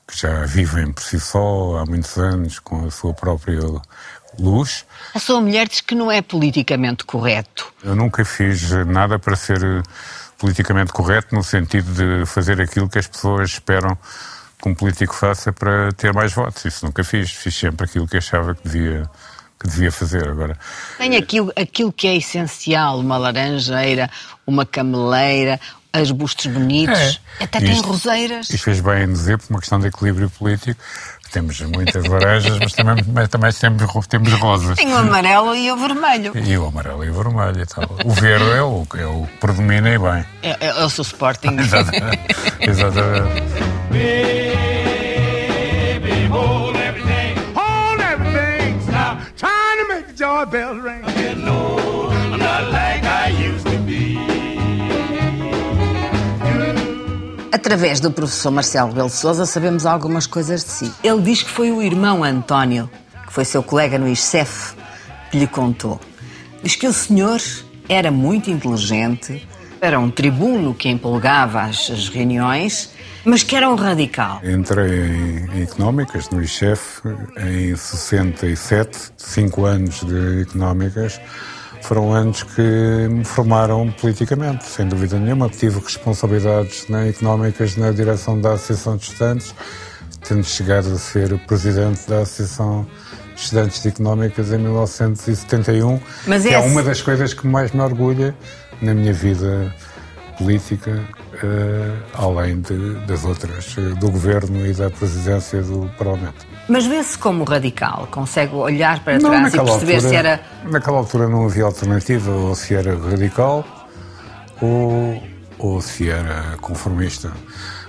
que 0.07 0.19
já 0.19 0.45
vivem 0.45 0.93
por 0.93 1.03
si 1.03 1.19
só 1.19 1.79
há 1.79 1.87
muitos 1.87 2.17
anos 2.17 2.59
com 2.59 2.87
a 2.87 2.91
sua 2.91 3.13
própria 3.13 3.61
luz. 4.39 4.85
A 5.15 5.19
sua 5.19 5.41
mulher 5.41 5.69
diz 5.69 5.81
que 5.81 5.95
não 5.95 6.11
é 6.11 6.23
politicamente 6.23 7.05
correto. 7.05 7.73
Eu 7.83 7.97
nunca 7.97 8.25
fiz 8.25 8.71
nada 8.87 9.19
para 9.19 9.35
ser 9.37 9.61
politicamente 10.39 10.93
correto 10.93 11.35
no 11.35 11.43
sentido 11.43 11.93
de 11.93 12.27
fazer 12.27 12.61
aquilo 12.61 12.89
que 12.89 12.99
as 12.99 13.07
pessoas 13.07 13.51
esperam 13.51 13.97
que 14.61 14.69
um 14.69 14.75
político 14.75 15.15
faça 15.15 15.53
para 15.53 15.93
ter 15.93 16.13
mais 16.13 16.33
votos. 16.33 16.65
Isso 16.65 16.85
nunca 16.85 17.03
fiz. 17.05 17.31
Fiz 17.31 17.55
sempre 17.55 17.87
aquilo 17.87 18.07
que 18.07 18.17
achava 18.17 18.55
que 18.55 18.69
devia 18.69 19.09
que 19.67 19.75
devia 19.75 19.93
fazer 19.93 20.29
agora. 20.29 20.57
Tem 20.99 21.17
aquilo, 21.17 21.53
aquilo 21.57 21.93
que 21.93 22.07
é 22.07 22.17
essencial, 22.17 22.99
uma 23.01 23.19
laranjeira, 23.19 24.11
uma 24.47 24.65
cameleira, 24.65 25.61
arbustos 25.93 26.47
bonitos, 26.47 27.21
é. 27.41 27.45
até 27.45 27.61
tem 27.61 27.81
roseiras. 27.81 28.51
E 28.51 28.59
fez 28.59 28.81
bem 28.81 29.05
em 29.05 29.13
dizer, 29.13 29.39
por 29.39 29.51
uma 29.51 29.61
questão 29.61 29.81
de 29.81 29.89
equilíbrio 29.89 30.31
político, 30.31 30.81
Temos 31.33 31.61
muitas 31.61 32.05
laranjas, 32.07 32.59
mas 32.59 32.73
também, 32.73 33.05
mas 33.13 33.29
também 33.29 33.53
temos, 33.53 34.07
temos 34.07 34.33
rosas. 34.35 34.77
Tem 34.77 34.93
o 34.93 34.97
amarelo 34.97 35.55
e 35.55 35.71
o 35.71 35.77
vermelho. 35.77 36.33
E 36.35 36.57
o 36.57 36.67
amarelo 36.67 37.05
e 37.05 37.11
o 37.11 37.15
vermelho 37.15 37.61
e 37.61 37.67
tal. 37.67 37.85
O 38.05 38.11
verde 38.11 38.51
é 38.51 38.63
o, 38.63 38.87
é 38.95 39.07
o 39.07 39.27
que 39.27 39.39
predomina 39.39 39.91
e 39.91 39.99
bem. 39.99 40.25
É, 40.43 40.51
é, 40.61 40.69
é 40.69 40.85
o 40.85 40.91
seu 40.91 41.03
Sporting. 41.03 41.57
Exatamente. 41.61 42.21
Exatamente. 42.61 43.43
I'm 50.53 52.39
not 52.39 52.71
like 52.71 53.05
I 53.05 53.31
used 53.31 53.67
to 53.67 53.79
be. 53.85 54.17
Através 57.53 58.01
do 58.01 58.13
professor 58.13 58.53
Marcelo 58.53 58.89
Rebelo 58.91 59.09
de 59.09 59.15
Sousa 59.15 59.45
sabemos 59.45 59.85
algumas 59.87 60.27
coisas 60.27 60.63
de 60.63 60.71
si. 60.71 60.93
Ele 61.03 61.21
diz 61.23 61.43
que 61.43 61.51
foi 61.51 61.73
o 61.73 61.83
irmão 61.83 62.23
António, 62.23 62.89
que 63.27 63.33
foi 63.33 63.45
seu 63.45 63.63
colega 63.63 63.99
no 63.99 64.07
ISCEF, 64.07 64.77
que 65.33 65.39
lhe 65.39 65.49
contou. 65.49 66.01
Diz 66.63 66.77
que 66.77 66.87
o 66.87 66.93
senhor 66.93 67.41
era 67.89 68.13
muito 68.13 68.49
inteligente, 68.49 69.47
era 69.81 69.99
um 69.99 70.11
tribuno 70.11 70.75
que 70.75 70.89
empolgava 70.89 71.63
as 71.63 72.09
reuniões, 72.09 72.91
mas 73.27 73.43
que 73.43 73.57
era 73.57 73.69
um 73.69 73.75
radical. 73.75 74.41
Entrei 74.45 75.49
em 75.53 75.63
Económicas, 75.63 76.31
no 76.31 76.41
ICHEF, 76.41 77.03
em 77.37 77.75
67, 77.75 79.13
cinco 79.17 79.65
anos 79.65 80.01
de 80.01 80.43
Económicas. 80.43 81.21
Foram 81.83 82.13
anos 82.13 82.45
que 82.45 82.63
me 83.11 83.25
formaram 83.25 83.91
politicamente, 84.01 84.65
sem 84.65 84.87
dúvida 84.87 85.19
nenhuma. 85.19 85.49
Tive 85.49 85.81
responsabilidades 85.81 86.89
na 86.89 87.09
Económicas 87.09 87.77
na 87.77 87.91
direção 87.91 88.41
da 88.41 88.53
Associação 88.53 88.97
de 88.97 89.05
Estudantes, 89.05 89.55
tendo 90.27 90.45
chegado 90.45 90.93
a 90.93 90.97
ser 90.97 91.37
presidente 91.47 92.09
da 92.09 92.21
Associação 92.21 92.87
de 93.35 93.41
Estudantes 93.41 93.83
de 93.83 93.89
Económicas 93.89 94.53
em 94.53 94.59
1971, 94.59 96.01
Mas 96.27 96.45
que 96.45 96.55
é 96.55 96.59
uma 96.59 96.83
das 96.83 97.03
coisas 97.03 97.35
que 97.35 97.47
mais 97.47 97.73
me 97.73 97.81
orgulha 97.81 98.37
na 98.81 98.95
minha 98.95 99.13
vida 99.13 99.75
política, 100.39 101.03
além 102.15 102.61
de- 102.61 102.95
das 103.07 103.25
outras, 103.25 103.75
eh, 103.79 103.81
do 103.99 104.11
governo 104.11 104.67
e 104.67 104.73
da 104.73 104.91
presidência 104.91 105.63
do 105.63 105.91
Parlamento. 105.99 106.47
Mas 106.69 106.87
vê-se 106.87 107.17
como 107.19 107.45
radical, 107.45 108.09
consegue 108.11 108.55
olhar 108.55 109.01
para 109.05 109.19
Não, 109.19 109.31
trás 109.31 109.55
e 109.55 109.57
perceber 109.59 109.95
altura, 109.95 110.01
se 110.11 110.17
era. 110.17 110.41
Naquela 110.71 110.99
altura 110.99 111.29
não 111.29 111.45
havia 111.47 111.65
alternativa, 111.65 112.31
ou 112.31 112.55
se 112.55 112.75
era 112.75 112.97
radical 112.99 113.65
ou, 114.61 115.23
ou 115.59 115.81
se 115.81 116.09
era 116.11 116.57
conformista. 116.61 117.31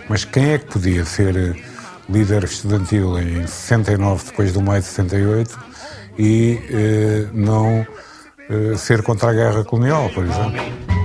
Mas 0.09 0.23
quem 0.25 0.51
é 0.53 0.57
que 0.57 0.65
podia 0.67 1.03
ser 1.05 1.35
eh, 1.35 1.53
líder 2.09 2.43
estudantil 2.43 3.17
em 3.19 3.45
69, 3.47 4.25
depois 4.25 4.53
do 4.53 4.61
maio 4.61 4.81
de 4.81 4.87
68, 4.87 5.59
e 6.19 6.59
eh, 6.69 7.27
não 7.33 7.85
eh, 8.49 8.75
ser 8.77 9.01
contra 9.03 9.31
a 9.31 9.33
guerra 9.33 9.63
colonial, 9.63 10.09
por 10.13 10.23
exemplo? 10.23 10.96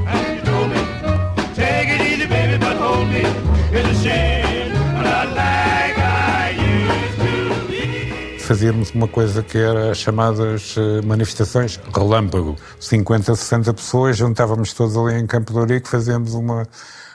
Fazíamos 8.53 8.91
uma 8.91 9.09
coisa 9.09 9.43
que 9.43 9.57
era 9.57 9.93
as 9.93 9.99
chamadas 9.99 10.75
eh, 10.77 11.01
manifestações 11.07 11.81
relâmpago. 11.95 12.55
50, 12.79 13.35
60 13.35 13.73
pessoas, 13.73 14.17
juntávamos 14.19 14.75
todos 14.75 14.95
ali 14.95 15.19
em 15.19 15.27
Campo 15.27 15.55
de 15.55 15.59
Ourique, 15.59 15.89
fazíamos 15.89 16.35
uma, 16.35 16.69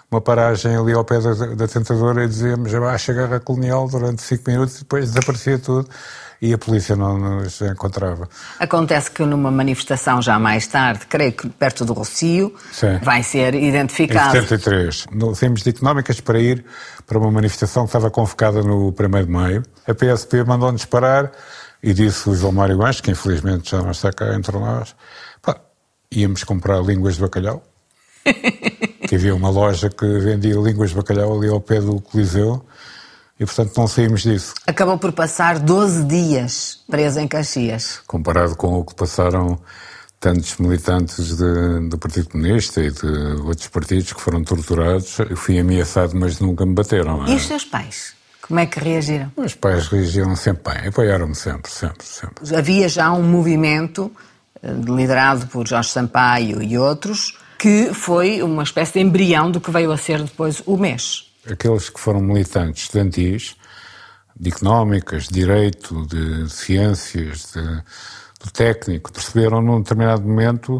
uma 0.10 0.22
paragem 0.22 0.76
ali 0.76 0.94
ao 0.94 1.04
pé 1.04 1.20
da, 1.20 1.34
da 1.34 1.68
tentadora 1.68 2.24
e 2.24 2.28
dizíamos 2.28 2.74
abaixo 2.74 3.12
a 3.12 3.14
guerra 3.14 3.40
colonial 3.40 3.88
durante 3.90 4.22
5 4.22 4.44
minutos 4.50 4.76
e 4.78 4.80
depois 4.80 5.06
desaparecia 5.12 5.60
tudo 5.60 5.88
e 6.42 6.54
a 6.54 6.58
polícia 6.58 6.96
não 6.96 7.18
nos 7.18 7.60
encontrava. 7.62 8.30
Acontece 8.60 9.10
que 9.10 9.24
numa 9.26 9.50
manifestação 9.52 10.22
já 10.22 10.38
mais 10.38 10.68
tarde, 10.68 11.06
creio 11.08 11.32
que 11.34 11.50
perto 11.50 11.84
do 11.84 11.94
Rocio, 11.94 12.54
Sim. 12.72 13.00
vai 13.02 13.24
ser 13.24 13.56
Em 13.56 13.68
identificado. 13.70 14.32
73, 14.34 15.08
no- 15.12 15.34
saímos 15.36 15.64
de 15.64 15.72
Económicas 15.72 16.22
para 16.22 16.40
ir 16.40 16.64
para 17.08 17.18
uma 17.18 17.32
manifestação 17.32 17.84
que 17.84 17.90
estava 17.90 18.10
convocada 18.12 18.62
no 18.62 18.90
1 18.90 19.26
de 19.26 19.32
Maio. 19.32 19.64
A 19.88 19.94
PSP 19.96 20.44
mandou-nos 20.44 20.86
parar 20.86 21.32
e 21.82 21.92
disse 21.94 22.30
o 22.30 22.36
João 22.36 22.52
Mário 22.54 22.82
Anjos, 22.86 23.02
que 23.02 23.12
infelizmente 23.12 23.72
já 23.72 23.82
não 23.82 23.92
está 23.92 24.12
cá 24.14 24.34
entre 24.36 24.58
nós, 24.60 24.96
pá, 25.42 25.58
íamos 26.12 26.44
comprar 26.44 26.80
línguas 26.82 27.16
de 27.16 27.22
bacalhau. 27.22 27.64
que 29.08 29.16
havia 29.16 29.34
uma 29.36 29.50
loja 29.50 29.90
que 29.90 30.06
vendia 30.20 30.56
línguas 30.56 30.90
de 30.92 30.96
bacalhau 30.96 31.38
ali 31.38 31.48
ao 31.50 31.60
pé 31.62 31.80
do 31.82 32.00
Coliseu 32.02 32.64
e, 33.40 33.46
portanto, 33.46 33.72
não 33.78 33.88
saímos 33.88 34.22
disso. 34.24 34.54
Acabou 34.68 34.98
por 34.98 35.12
passar 35.14 35.60
12 35.60 36.04
dias 36.06 36.80
preso 36.90 37.20
em 37.20 37.28
Caxias. 37.28 38.02
comparado 38.08 38.56
com 38.56 38.80
o 38.80 38.84
que 38.86 38.94
passaram 38.96 39.60
tantos 40.20 40.58
militantes 40.58 41.38
de- 41.38 41.90
do 41.90 41.98
Partido 41.98 42.30
Comunista 42.30 42.82
e 42.82 42.90
de 42.92 43.06
outros 43.46 43.68
partidos 43.68 44.12
que 44.14 44.20
foram 44.22 44.44
torturados. 44.44 45.20
Eu 45.20 45.38
fui 45.38 45.60
ameaçado, 45.60 46.14
mas 46.16 46.40
nunca 46.40 46.66
me 46.66 46.74
bateram. 46.74 47.26
é? 47.26 47.32
E 47.32 47.36
os 47.36 47.46
seus 47.46 47.64
pais? 47.64 48.14
Como 48.42 48.60
é 48.60 48.66
que 48.66 48.80
reagiram? 48.80 49.32
Meus 49.38 49.54
pais 49.54 49.88
reagiram 49.88 50.36
sempre 50.36 50.74
bem, 50.74 50.88
apoiaram-me 50.88 51.36
sempre, 51.36 51.70
sempre, 51.72 52.06
sempre. 52.06 52.56
Havia 52.56 52.88
já 52.90 53.12
um 53.12 53.22
movimento 53.22 54.12
eh, 54.64 54.72
liderado 54.86 55.46
por 55.48 55.68
Jorge 55.68 55.90
Sampaio 55.90 56.64
e 56.64 56.78
outros 56.78 57.38
que 57.58 57.94
foi 57.94 58.42
uma 58.42 58.64
espécie 58.64 58.94
de 58.94 59.00
embrião 59.00 59.50
do 59.50 59.60
que 59.60 59.72
veio 59.72 59.92
a 59.92 59.98
ser 59.98 60.22
depois 60.22 60.62
o 60.66 60.78
mês. 60.78 61.32
Aqueles 61.50 61.90
que 61.90 62.00
foram 62.00 62.22
militantes 62.22 62.84
estudantis, 62.84 63.56
de 64.40 64.50
económicas, 64.50 65.28
de 65.28 65.34
direito, 65.34 66.06
de 66.06 66.50
ciências, 66.50 67.52
de, 67.54 67.62
do 68.44 68.52
técnico, 68.52 69.12
perceberam 69.12 69.62
num 69.62 69.82
determinado 69.82 70.22
momento 70.22 70.78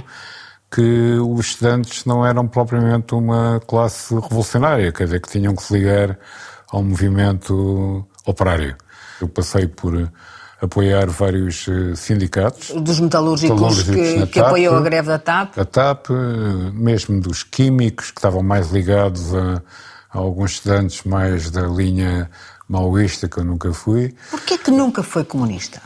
que 0.70 1.18
os 1.20 1.48
estudantes 1.48 2.06
não 2.06 2.26
eram 2.26 2.48
propriamente 2.48 3.16
uma 3.16 3.60
classe 3.66 4.14
revolucionária, 4.14 4.92
quer 4.92 5.06
dizer, 5.06 5.22
que 5.22 5.30
tinham 5.30 5.56
que 5.56 5.64
se 5.64 5.74
ligar 5.74 6.20
ao 6.70 6.84
movimento 6.84 8.06
operário. 8.26 8.76
Eu 9.20 9.28
passei 9.30 9.68
por 9.68 10.12
apoiar 10.62 11.08
vários 11.10 11.68
eh, 11.68 11.96
sindicatos, 11.96 12.72
Dos 12.72 13.00
metalúrgicos 13.00 13.84
que, 13.84 14.26
que 14.28 14.40
apoiou 14.40 14.74
TAP. 14.74 14.82
a 14.82 14.84
greve 14.84 15.08
da 15.08 15.20
TAP. 15.20 15.58
a 15.60 15.66
TAP, 15.66 16.10
eh, 16.10 16.72
mesmo 16.74 17.22
dos 17.22 17.44
químicos, 17.44 18.12
que 18.12 18.20
estavam 18.20 18.42
mais 18.42 18.72
ligados 18.72 19.34
a, 19.36 19.62
a 20.12 20.18
alguns 20.18 20.54
estudantes 20.54 21.04
mais 21.04 21.52
da 21.52 21.62
linha 21.68 22.30
maoísta, 22.68 23.28
que 23.30 23.38
eu 23.38 23.44
nunca 23.46 23.72
fui. 23.72 24.16
Porquê 24.32 24.58
que 24.58 24.72
nunca 24.72 25.04
foi 25.04 25.24
comunista? 25.24 25.82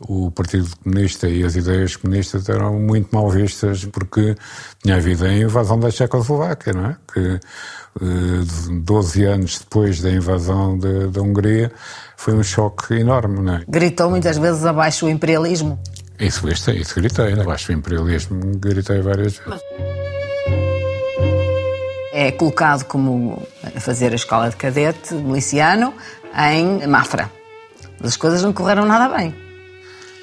O 0.00 0.30
Partido 0.30 0.68
Comunista 0.82 1.28
e 1.28 1.42
as 1.44 1.56
ideias 1.56 1.96
comunistas 1.96 2.48
eram 2.48 2.78
muito 2.78 3.08
mal 3.12 3.28
vistas 3.28 3.84
porque 3.86 4.36
tinha 4.82 4.94
havido 4.96 5.24
a 5.24 5.32
invasão 5.32 5.78
da 5.80 5.90
Checoslováquia, 5.90 6.72
não 6.72 6.86
é? 6.86 6.96
Que 7.12 7.40
eh, 8.00 8.78
12 8.82 9.24
anos 9.24 9.58
depois 9.58 10.00
da 10.00 10.10
invasão 10.10 10.78
da- 10.78 11.06
da 11.08 11.20
Hungria 11.20 11.72
foi 12.16 12.34
um 12.34 12.44
choque 12.44 12.94
enorme, 12.94 13.40
não 13.40 13.54
é? 13.56 13.62
Gritou 13.66 14.08
muitas 14.08 14.38
vezes 14.38 14.64
abaixo 14.64 15.06
o 15.06 15.10
imperialismo. 15.10 15.78
Isso, 16.20 16.48
isso, 16.48 16.70
isso 16.70 16.94
gritei, 16.94 17.32
abaixo 17.32 17.72
o 17.72 17.74
imperialismo, 17.74 18.40
gritei 18.56 19.00
várias 19.00 19.38
vezes. 19.38 19.60
É 22.12 22.30
colocado 22.32 22.84
como 22.84 23.42
a 23.64 23.80
fazer 23.80 24.12
a 24.12 24.16
escola 24.16 24.50
de 24.50 24.56
cadete 24.56 25.14
miliciano 25.14 25.92
em 26.52 26.86
Mafra. 26.86 27.30
As 28.02 28.16
coisas 28.16 28.42
não 28.42 28.52
correram 28.52 28.84
nada 28.86 29.16
bem. 29.16 29.34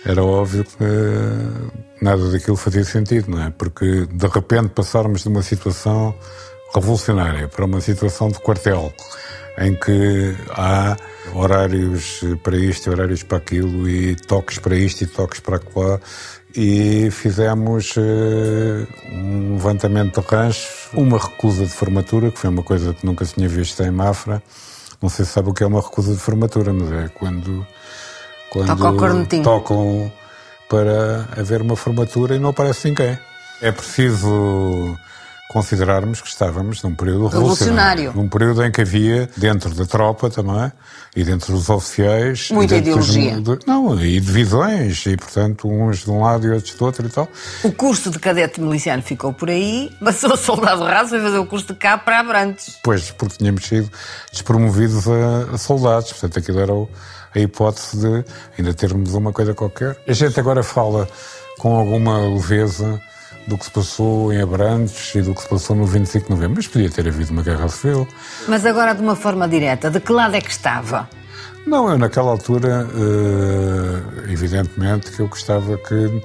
Era 0.05 0.24
óbvio 0.24 0.63
que 0.63 2.03
nada 2.03 2.31
daquilo 2.31 2.55
fazia 2.55 2.83
sentido, 2.83 3.31
não 3.31 3.41
é? 3.41 3.50
Porque 3.50 4.05
de 4.05 4.27
repente 4.27 4.69
passarmos 4.69 5.24
de 5.24 5.29
uma 5.29 5.41
situação 5.41 6.15
revolucionária 6.74 7.47
para 7.47 7.65
uma 7.65 7.81
situação 7.81 8.29
de 8.29 8.39
quartel, 8.39 8.93
em 9.57 9.75
que 9.75 10.35
há 10.50 10.95
horários 11.33 12.21
para 12.43 12.57
isto 12.57 12.91
horários 12.91 13.24
para 13.24 13.38
aquilo, 13.38 13.89
e 13.89 14.15
toques 14.15 14.59
para 14.59 14.75
isto 14.75 15.03
e 15.03 15.07
toques 15.07 15.39
para 15.39 15.59
lá, 15.75 16.00
e 16.55 17.09
fizemos 17.12 17.95
eh, 17.97 18.88
um 19.12 19.53
levantamento 19.53 20.21
de 20.21 20.27
ranchos, 20.27 20.89
uma 20.93 21.17
recusa 21.17 21.65
de 21.65 21.71
formatura, 21.71 22.31
que 22.31 22.39
foi 22.39 22.50
uma 22.50 22.63
coisa 22.63 22.93
que 22.93 23.05
nunca 23.05 23.25
se 23.25 23.33
tinha 23.33 23.50
visto 23.50 23.81
em 23.83 23.91
Mafra. 23.91 24.41
Não 25.01 25.09
sei 25.09 25.25
se 25.25 25.31
sabe 25.31 25.50
o 25.50 25.53
que 25.53 25.63
é 25.63 25.67
uma 25.67 25.81
recusa 25.81 26.13
de 26.13 26.19
formatura, 26.19 26.71
mas 26.71 26.91
é 26.91 27.09
quando 27.09 27.65
quando 28.55 28.67
Toca 28.77 29.43
tocam 29.43 30.12
para 30.69 31.27
haver 31.38 31.62
uma 31.62 31.75
formatura 31.75 32.35
e 32.35 32.39
não 32.39 32.50
aparece 32.50 32.88
ninguém. 32.89 33.17
É 33.62 33.71
preciso 33.71 34.97
considerarmos 35.50 36.21
que 36.21 36.27
estávamos 36.27 36.81
num 36.83 36.93
período 36.95 37.27
Revolucionário. 37.27 38.12
Num 38.13 38.27
período 38.27 38.63
em 38.63 38.71
que 38.71 38.81
havia, 38.81 39.29
dentro 39.38 39.74
da 39.74 39.85
tropa 39.85 40.29
também, 40.29 40.71
e 41.15 41.24
dentro 41.24 41.53
dos 41.53 41.69
oficiais... 41.69 42.50
Muita 42.51 42.75
dos- 42.81 42.81
ideologia. 43.09 43.39
de- 43.39 43.59
não, 43.67 43.97
e 44.03 44.19
divisões, 44.19 45.05
e 45.05 45.15
portanto 45.15 45.69
uns 45.69 46.00
de 46.03 46.09
um 46.12 46.21
lado 46.24 46.45
e 46.47 46.50
outros 46.51 46.74
do 46.74 46.83
outro 46.85 47.05
e 47.05 47.09
tal. 47.09 47.27
O 47.63 47.71
curso 47.71 48.09
de 48.09 48.19
cadete 48.19 48.59
miliciano 48.59 49.01
ficou 49.03 49.31
por 49.31 49.50
aí, 49.50 49.91
mas 50.01 50.21
o 50.24 50.35
soldado 50.35 50.83
raso 50.83 51.12
foi 51.12 51.21
fazer 51.21 51.38
o 51.38 51.45
curso 51.45 51.67
de 51.67 51.75
cá 51.75 51.97
para 51.97 52.19
Abrantes. 52.19 52.77
Pois, 52.83 53.12
porque 53.12 53.38
tínhamos 53.38 53.65
sido 53.65 53.89
despromovidos 54.31 55.07
a, 55.07 55.53
a 55.53 55.57
soldados, 55.57 56.12
portanto 56.12 56.39
aquilo 56.39 56.59
era 56.59 56.74
o- 56.74 56.89
a 57.35 57.41
hipótese 57.41 57.97
de 57.97 58.25
ainda 58.57 58.73
termos 58.73 59.13
uma 59.13 59.31
coisa 59.31 59.53
qualquer. 59.53 59.97
A 60.07 60.13
gente 60.13 60.39
agora 60.39 60.63
fala 60.63 61.07
com 61.57 61.75
alguma 61.75 62.19
leveza 62.19 63.01
do 63.47 63.57
que 63.57 63.65
se 63.65 63.71
passou 63.71 64.33
em 64.33 64.41
Abrantes 64.41 65.13
e 65.15 65.21
do 65.21 65.33
que 65.33 65.41
se 65.41 65.47
passou 65.47 65.75
no 65.75 65.85
25 65.85 66.25
de 66.25 66.31
novembro, 66.31 66.55
mas 66.57 66.67
podia 66.67 66.89
ter 66.89 67.07
havido 67.07 67.31
uma 67.31 67.43
guerra 67.43 67.67
civil. 67.67 68.07
Mas 68.47 68.65
agora, 68.65 68.93
de 68.93 69.01
uma 69.01 69.15
forma 69.15 69.47
direta, 69.47 69.89
de 69.89 69.99
que 69.99 70.11
lado 70.11 70.35
é 70.35 70.41
que 70.41 70.49
estava? 70.49 71.07
Não, 71.65 71.89
eu 71.89 71.97
naquela 71.97 72.31
altura, 72.31 72.87
eh, 72.93 74.31
evidentemente, 74.31 75.11
que 75.11 75.19
eu 75.19 75.27
gostava 75.27 75.77
que 75.77 76.21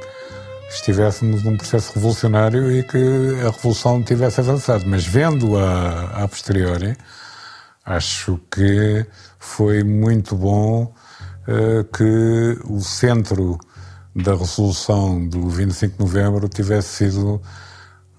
estivéssemos 0.71 1.43
num 1.43 1.57
processo 1.57 1.93
revolucionário 1.95 2.71
e 2.71 2.83
que 2.83 2.99
a 3.47 3.51
revolução 3.51 4.03
tivesse 4.03 4.41
avançado. 4.41 4.85
Mas 4.87 5.07
vendo-a 5.07 6.25
a 6.25 6.29
posteriori, 6.29 6.97
acho 7.85 8.39
que 8.51 9.05
foi 9.39 9.83
muito 9.83 10.37
bom 10.37 10.93
que 11.93 12.59
o 12.69 12.81
centro 12.81 13.59
da 14.15 14.35
resolução 14.35 15.27
do 15.27 15.49
25 15.49 15.95
de 15.97 16.01
novembro 16.01 16.49
tivesse 16.49 16.89
sido 17.07 17.41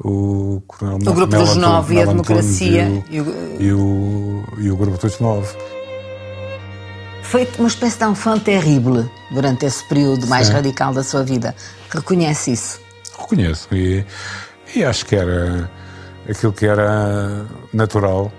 o 0.03 0.61
Coronel 0.67 0.97
O 1.11 1.13
Grupo 1.13 1.31
Melo 1.33 1.45
dos 1.45 1.55
Nove 1.57 1.95
e 1.95 2.01
a 2.01 2.05
democracia 2.05 3.03
e 3.09 3.19
o, 3.21 3.23
o- 3.23 3.61
e 3.61 3.73
o, 3.73 4.43
e 4.57 4.71
o 4.71 4.75
Grupo 4.77 4.97
dos 4.97 5.19
Nove. 5.19 5.55
Foi 7.23 7.47
uma 7.59 7.67
espécie 7.67 7.97
de 7.97 8.05
enfant 8.05 8.41
terrible 8.43 9.09
durante 9.31 9.65
esse 9.65 9.83
período 9.87 10.27
mais 10.27 10.47
Sim. 10.47 10.53
radical 10.53 10.93
da 10.93 11.03
sua 11.03 11.23
vida. 11.23 11.55
Reconhece 11.89 12.51
isso? 12.51 12.79
Reconheço 13.17 13.67
e, 13.73 14.05
e 14.75 14.83
acho 14.83 15.05
que 15.05 15.15
era 15.15 15.69
aquilo 16.29 16.51
que 16.51 16.65
era 16.65 17.45
natural 17.73 18.31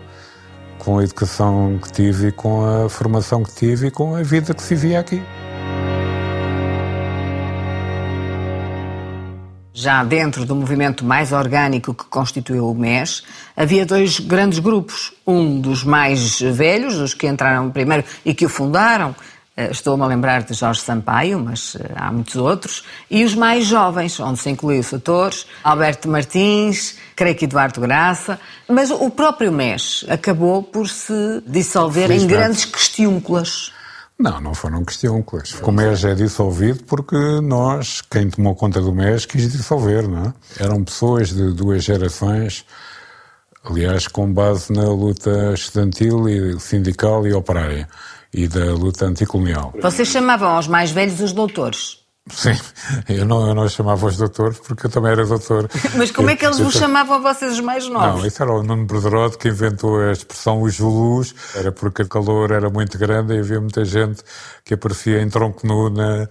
com 0.82 0.98
a 0.98 1.04
educação 1.04 1.78
que 1.80 1.92
tive 1.92 2.28
e 2.28 2.32
com 2.32 2.64
a 2.64 2.88
formação 2.88 3.44
que 3.44 3.54
tive 3.54 3.86
e 3.86 3.90
com 3.90 4.16
a 4.16 4.22
vida 4.22 4.52
que 4.52 4.60
se 4.60 4.74
vivia 4.74 4.98
aqui. 4.98 5.22
Já 9.72 10.02
dentro 10.02 10.44
do 10.44 10.56
movimento 10.56 11.04
mais 11.04 11.32
orgânico 11.32 11.94
que 11.94 12.04
constituiu 12.04 12.68
o 12.68 12.74
MES, 12.74 13.22
havia 13.56 13.86
dois 13.86 14.18
grandes 14.18 14.58
grupos. 14.58 15.12
Um 15.24 15.60
dos 15.60 15.84
mais 15.84 16.40
velhos, 16.40 16.96
os 16.96 17.14
que 17.14 17.28
entraram 17.28 17.70
primeiro 17.70 18.04
e 18.24 18.34
que 18.34 18.44
o 18.44 18.48
fundaram, 18.48 19.14
estou-me 19.56 20.02
a 20.02 20.06
lembrar 20.06 20.42
de 20.42 20.54
Jorge 20.54 20.80
Sampaio, 20.80 21.38
mas 21.38 21.76
eh, 21.76 21.92
há 21.94 22.10
muitos 22.10 22.36
outros, 22.36 22.84
e 23.10 23.22
os 23.22 23.34
mais 23.34 23.66
jovens, 23.66 24.18
onde 24.18 24.38
se 24.38 24.48
incluiu 24.48 24.82
Satores, 24.82 25.46
Alberto 25.62 26.08
Martins, 26.08 26.96
creio 27.14 27.34
que 27.34 27.44
Eduardo 27.44 27.80
Graça, 27.80 28.40
mas 28.66 28.90
o 28.90 29.10
próprio 29.10 29.52
MES 29.52 30.06
acabou 30.08 30.62
por 30.62 30.88
se 30.88 31.42
dissolver 31.46 32.10
em 32.10 32.26
grandes 32.26 32.64
questiúnculas. 32.64 33.72
Não, 34.18 34.40
não 34.40 34.54
foram 34.54 34.84
questiúnculas. 34.84 35.54
O 35.62 35.72
MES 35.72 36.04
é 36.04 36.14
dissolvido 36.14 36.84
porque 36.84 37.16
nós, 37.42 38.00
quem 38.00 38.30
tomou 38.30 38.54
conta 38.54 38.80
do 38.80 38.92
MES, 38.92 39.26
quis 39.26 39.50
dissolver, 39.50 40.08
não 40.08 40.26
é? 40.26 40.32
Eram 40.62 40.82
pessoas 40.84 41.30
de 41.30 41.52
duas 41.52 41.82
gerações, 41.82 42.64
aliás, 43.64 44.06
com 44.06 44.32
base 44.32 44.72
na 44.72 44.84
luta 44.84 45.52
estudantil 45.52 46.28
e 46.28 46.58
sindical 46.60 47.26
e 47.26 47.34
operária 47.34 47.88
e 48.32 48.48
da 48.48 48.64
luta 48.72 49.06
anticolonial. 49.06 49.72
Vocês 49.80 50.08
chamavam 50.08 50.48
aos 50.50 50.66
mais 50.66 50.90
velhos 50.90 51.20
os 51.20 51.32
doutores. 51.32 52.00
Sim, 52.30 52.52
eu 53.08 53.24
não, 53.26 53.48
eu 53.48 53.52
não 53.54 53.68
chamava 53.68 54.06
os 54.06 54.16
doutores 54.16 54.56
porque 54.60 54.86
eu 54.86 54.90
também 54.90 55.10
era 55.10 55.26
doutor. 55.26 55.68
Mas 55.96 56.12
como 56.12 56.30
é 56.30 56.36
que 56.36 56.44
eles 56.46 56.56
Eu- 56.60 56.66
vos 56.66 56.74
eu- 56.76 56.80
chamavam 56.80 57.16
a 57.16 57.32
vocês 57.34 57.54
os 57.54 57.60
mais 57.60 57.88
novos? 57.88 58.20
Não, 58.20 58.26
isso 58.26 58.40
era 58.40 58.52
o 58.52 58.62
Nuno 58.62 58.86
Brederode 58.86 59.36
que 59.36 59.48
inventou 59.48 59.98
a 60.00 60.12
expressão 60.12 60.62
os 60.62 60.76
Zulus. 60.76 61.34
Era 61.56 61.72
porque 61.72 62.02
o 62.02 62.08
calor 62.08 62.52
era 62.52 62.70
muito 62.70 62.96
grande 62.96 63.34
e 63.34 63.40
havia 63.40 63.60
muita 63.60 63.84
gente 63.84 64.22
que 64.64 64.72
aparecia 64.74 65.20
em 65.20 65.28
tronco 65.28 65.66
nu 65.66 65.90
na, 65.90 66.28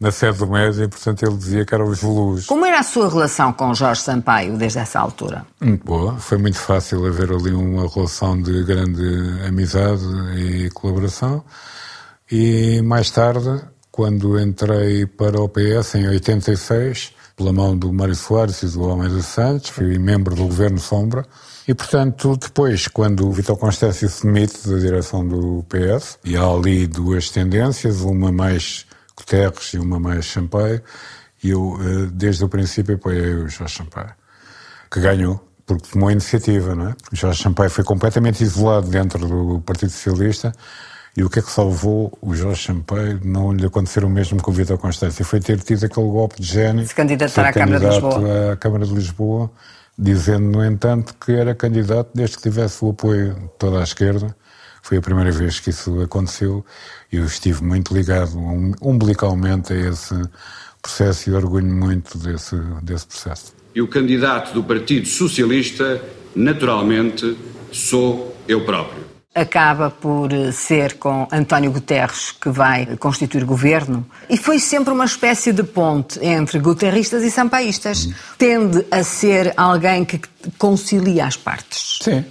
na 0.00 0.12
sede 0.12 0.38
do 0.38 0.46
médio 0.46 0.84
e, 0.84 0.88
portanto, 0.88 1.24
ele 1.24 1.36
dizia 1.36 1.64
que 1.64 1.74
eram 1.74 1.88
os 1.88 1.98
Zulus. 1.98 2.46
Como 2.46 2.64
era 2.64 2.78
a 2.78 2.82
sua 2.82 3.08
relação 3.08 3.52
com 3.52 3.74
Jorge 3.74 4.02
Sampaio 4.02 4.56
desde 4.56 4.78
essa 4.78 5.00
altura? 5.00 5.44
Muito 5.60 5.84
boa. 5.84 6.16
Foi 6.18 6.38
muito 6.38 6.58
fácil 6.58 7.04
haver 7.06 7.32
ali 7.32 7.52
uma 7.52 7.88
relação 7.88 8.40
de 8.40 8.62
grande 8.62 9.02
amizade 9.46 10.04
e 10.36 10.70
colaboração. 10.70 11.44
E 12.30 12.80
mais 12.82 13.10
tarde, 13.10 13.60
quando 13.90 14.38
entrei 14.38 15.06
para 15.06 15.40
o 15.40 15.48
PS 15.48 15.96
em 15.96 16.06
86, 16.06 17.12
pela 17.36 17.52
mão 17.52 17.76
do 17.76 17.92
Mário 17.92 18.14
Soares 18.14 18.62
e 18.62 18.68
do 18.68 18.84
Almeida 18.84 19.22
Santos, 19.22 19.70
fui 19.70 19.98
membro 19.98 20.34
do 20.34 20.44
Governo 20.44 20.78
Sombra. 20.78 21.26
E, 21.66 21.74
portanto, 21.74 22.36
depois, 22.36 22.88
quando 22.88 23.28
o 23.28 23.32
Vitor 23.32 23.56
Constâncio 23.58 24.08
se 24.08 24.24
demite 24.24 24.68
da 24.68 24.78
direção 24.78 25.26
do 25.26 25.64
PS, 25.68 26.18
e 26.24 26.36
há 26.36 26.46
ali 26.46 26.86
duas 26.86 27.30
tendências, 27.30 28.00
uma 28.00 28.30
mais 28.32 28.86
Guterres 29.18 29.74
e 29.74 29.78
uma 29.78 29.98
mais 29.98 30.26
Sampaio, 30.26 30.82
e 31.42 31.50
eu, 31.50 31.78
eh, 31.80 32.08
desde 32.12 32.44
o 32.44 32.48
princípio, 32.48 32.94
apoiei 32.94 33.34
o 33.34 33.48
Jorge 33.48 33.76
Sampaio 33.76 34.14
que 34.90 35.00
ganhou, 35.00 35.44
porque 35.66 35.88
tomou 35.92 36.08
a 36.08 36.12
iniciativa, 36.12 36.74
não 36.74 36.88
é? 36.88 36.94
Porque 36.94 37.16
Jorge 37.16 37.42
Sampaio 37.42 37.70
foi 37.70 37.84
completamente 37.84 38.42
isolado 38.42 38.88
dentro 38.88 39.26
do 39.26 39.60
Partido 39.60 39.90
Socialista 39.90 40.52
e 41.16 41.22
o 41.22 41.28
que 41.28 41.40
é 41.40 41.42
que 41.42 41.50
salvou 41.50 42.16
o 42.22 42.34
Jorge 42.34 42.72
de 42.72 43.26
não 43.26 43.52
lhe 43.52 43.66
acontecer 43.66 44.04
o 44.04 44.08
mesmo 44.08 44.40
com 44.40 44.50
o 44.50 44.54
Vitor 44.54 44.78
Constância? 44.78 45.24
Foi 45.24 45.40
ter 45.40 45.58
tido 45.60 45.84
aquele 45.84 46.06
golpe 46.06 46.40
de 46.40 46.46
gênio. 46.46 46.86
Se 46.86 46.94
candidatar 46.94 47.46
à 47.46 47.52
Câmara 47.52 47.80
de 47.80 47.86
Lisboa. 47.86 48.52
à 48.52 48.56
Câmara 48.56 48.86
de 48.86 48.94
Lisboa, 48.94 49.50
dizendo, 49.98 50.46
no 50.46 50.64
entanto, 50.64 51.14
que 51.14 51.32
era 51.32 51.54
candidato 51.54 52.10
desde 52.14 52.36
que 52.36 52.42
tivesse 52.42 52.84
o 52.84 52.90
apoio 52.90 53.34
de 53.34 53.48
toda 53.58 53.80
a 53.80 53.82
esquerda. 53.82 54.34
Foi 54.88 54.96
a 54.96 55.02
primeira 55.02 55.30
vez 55.30 55.60
que 55.60 55.68
isso 55.68 56.00
aconteceu 56.00 56.64
e 57.12 57.16
eu 57.16 57.26
estive 57.26 57.62
muito 57.62 57.92
ligado 57.92 58.38
um- 58.38 58.72
umbilicalmente 58.80 59.70
a 59.74 59.76
esse 59.76 60.14
processo 60.80 61.28
e 61.28 61.34
orgulho 61.34 61.66
muito 61.66 62.16
desse, 62.16 62.56
desse 62.82 63.06
processo. 63.06 63.52
E 63.74 63.82
o 63.82 63.86
candidato 63.86 64.54
do 64.54 64.64
Partido 64.64 65.06
Socialista, 65.06 66.00
naturalmente, 66.34 67.36
sou 67.70 68.34
eu 68.48 68.64
próprio. 68.64 69.04
Acaba 69.34 69.90
por 69.90 70.30
ser 70.54 70.94
com 70.94 71.28
António 71.30 71.70
Guterres 71.70 72.32
que 72.32 72.48
vai 72.48 72.96
constituir 72.96 73.44
governo 73.44 74.06
e 74.30 74.38
foi 74.38 74.58
sempre 74.58 74.90
uma 74.90 75.04
espécie 75.04 75.52
de 75.52 75.64
ponte 75.64 76.18
entre 76.24 76.58
guterristas 76.60 77.22
e 77.22 77.30
sampaístas. 77.30 78.08
Tende 78.38 78.86
a 78.90 79.04
ser 79.04 79.52
alguém 79.54 80.02
que 80.06 80.18
concilia 80.56 81.26
as 81.26 81.36
partes. 81.36 81.98
Sim. 82.00 82.24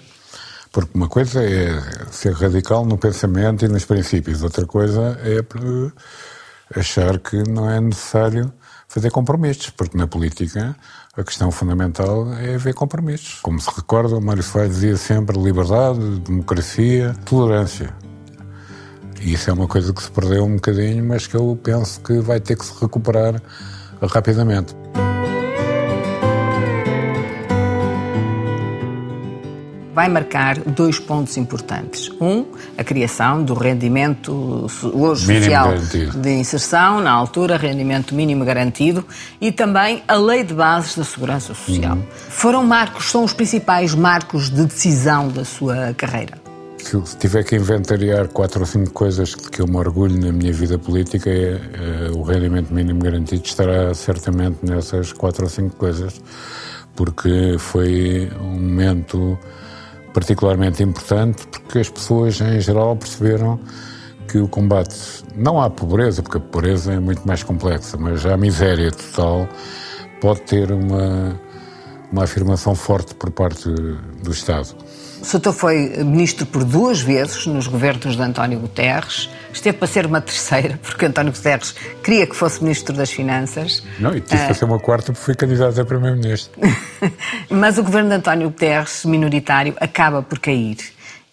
Porque 0.71 0.91
uma 0.93 1.07
coisa 1.07 1.43
é 1.43 1.79
ser 2.11 2.33
radical 2.33 2.85
no 2.85 2.97
pensamento 2.97 3.65
e 3.65 3.67
nos 3.67 3.85
princípios, 3.85 4.43
outra 4.43 4.65
coisa 4.65 5.17
é 5.23 5.43
achar 6.79 7.19
que 7.19 7.37
não 7.49 7.69
é 7.69 7.79
necessário 7.79 8.51
fazer 8.87 9.11
compromissos, 9.11 9.69
porque 9.69 9.97
na 9.97 10.07
política 10.07 10.75
a 11.15 11.23
questão 11.23 11.51
fundamental 11.51 12.31
é 12.33 12.55
haver 12.55 12.73
compromissos. 12.73 13.39
Como 13.41 13.59
se 13.59 13.69
recorda, 13.75 14.15
o 14.17 14.21
Mário 14.21 14.43
Soares 14.43 14.75
dizia 14.75 14.97
sempre 14.97 15.37
liberdade, 15.37 15.99
democracia, 16.19 17.15
tolerância. 17.25 17.93
E 19.21 19.33
isso 19.33 19.49
é 19.49 19.53
uma 19.53 19.67
coisa 19.67 19.91
que 19.91 20.03
se 20.03 20.11
perdeu 20.11 20.45
um 20.45 20.55
bocadinho, 20.55 21.03
mas 21.03 21.25
que 21.25 21.35
eu 21.35 21.59
penso 21.61 21.99
que 22.01 22.19
vai 22.19 22.39
ter 22.39 22.55
que 22.55 22.65
se 22.65 22.73
recuperar 22.79 23.41
rapidamente. 24.01 24.75
Vai 29.97 30.07
marcar 30.09 30.59
dois 30.59 30.99
pontos 30.99 31.37
importantes. 31.37 32.11
Um, 32.21 32.45
a 32.77 32.83
criação 32.83 33.43
do 33.43 33.55
rendimento 33.55 34.67
hoje 34.93 35.25
Mínimo 35.25 35.45
social 35.45 35.69
garantido. 35.69 36.19
de 36.19 36.29
inserção, 36.33 37.01
na 37.01 37.09
altura, 37.09 37.57
rendimento 37.57 38.13
mínimo 38.13 38.45
garantido, 38.45 39.03
e 39.41 39.51
também 39.51 40.03
a 40.07 40.13
lei 40.13 40.43
de 40.43 40.53
bases 40.53 40.95
da 40.95 41.03
segurança 41.03 41.55
social. 41.55 41.95
Uhum. 41.95 42.03
Foram 42.29 42.63
marcos, 42.63 43.09
são 43.09 43.23
os 43.23 43.33
principais 43.33 43.95
marcos 43.95 44.51
de 44.51 44.65
decisão 44.65 45.29
da 45.29 45.43
sua 45.43 45.95
carreira. 45.97 46.37
Se 46.77 46.93
eu 46.93 47.01
tiver 47.01 47.43
que 47.43 47.55
inventariar 47.55 48.27
quatro 48.27 48.59
ou 48.59 48.67
cinco 48.67 48.91
coisas 48.91 49.29
de 49.29 49.49
que 49.49 49.63
eu 49.63 49.65
me 49.65 49.77
orgulho 49.77 50.15
na 50.15 50.31
minha 50.31 50.53
vida 50.53 50.77
política, 50.77 51.27
é, 51.27 51.53
é, 51.53 52.11
o 52.11 52.21
rendimento 52.21 52.71
mínimo 52.71 53.01
garantido 53.01 53.41
estará 53.43 53.95
certamente 53.95 54.59
nessas 54.61 55.11
quatro 55.11 55.45
ou 55.45 55.49
cinco 55.49 55.75
coisas, 55.75 56.21
porque 56.95 57.55
foi 57.57 58.31
um 58.39 58.59
momento 58.59 59.39
particularmente 60.17 60.81
importante, 60.81 61.45
porque 61.45 61.77
as 61.77 61.89
pessoas 61.91 62.41
em 62.41 62.59
geral 62.59 62.95
perceberam 62.95 63.59
que 64.27 64.39
o 64.39 64.47
combate 64.47 64.95
não 65.35 65.61
à 65.61 65.69
pobreza, 65.69 66.23
porque 66.23 66.39
a 66.39 66.41
pobreza 66.41 66.93
é 66.93 66.99
muito 66.99 67.21
mais 67.27 67.43
complexa, 67.43 67.97
mas 67.99 68.25
à 68.25 68.35
miséria 68.35 68.89
total 68.89 69.47
pode 70.19 70.41
ter 70.41 70.71
uma 70.71 71.39
uma 72.11 72.23
afirmação 72.23 72.73
forte 72.73 73.13
por 73.13 73.29
parte 73.29 73.69
do 73.69 74.31
Estado. 74.31 74.69
O 75.21 75.25
Soutor 75.25 75.53
foi 75.53 76.03
ministro 76.03 76.45
por 76.45 76.63
duas 76.63 77.01
vezes 77.01 77.45
nos 77.47 77.67
governos 77.67 78.15
de 78.15 78.21
António 78.21 78.59
Guterres. 78.59 79.29
Esteve 79.51 79.77
para 79.77 79.87
ser 79.87 80.05
uma 80.05 80.21
terceira, 80.21 80.79
porque 80.83 81.05
António 81.05 81.31
Guterres 81.31 81.73
queria 82.03 82.27
que 82.27 82.35
fosse 82.35 82.61
ministro 82.61 82.95
das 82.95 83.11
Finanças. 83.11 83.83
Não, 83.99 84.15
e 84.15 84.21
tive 84.21 84.43
para 84.45 84.53
ser 84.53 84.65
uma 84.65 84.79
quarta 84.79 85.11
porque 85.11 85.25
fui 85.25 85.35
candidato 85.35 85.79
a 85.81 85.85
primeiro-ministro. 85.85 86.51
Mas 87.49 87.77
o 87.77 87.83
governo 87.83 88.09
de 88.09 88.15
António 88.15 88.49
Guterres, 88.49 89.05
minoritário, 89.05 89.75
acaba 89.79 90.21
por 90.21 90.39
cair. 90.39 90.77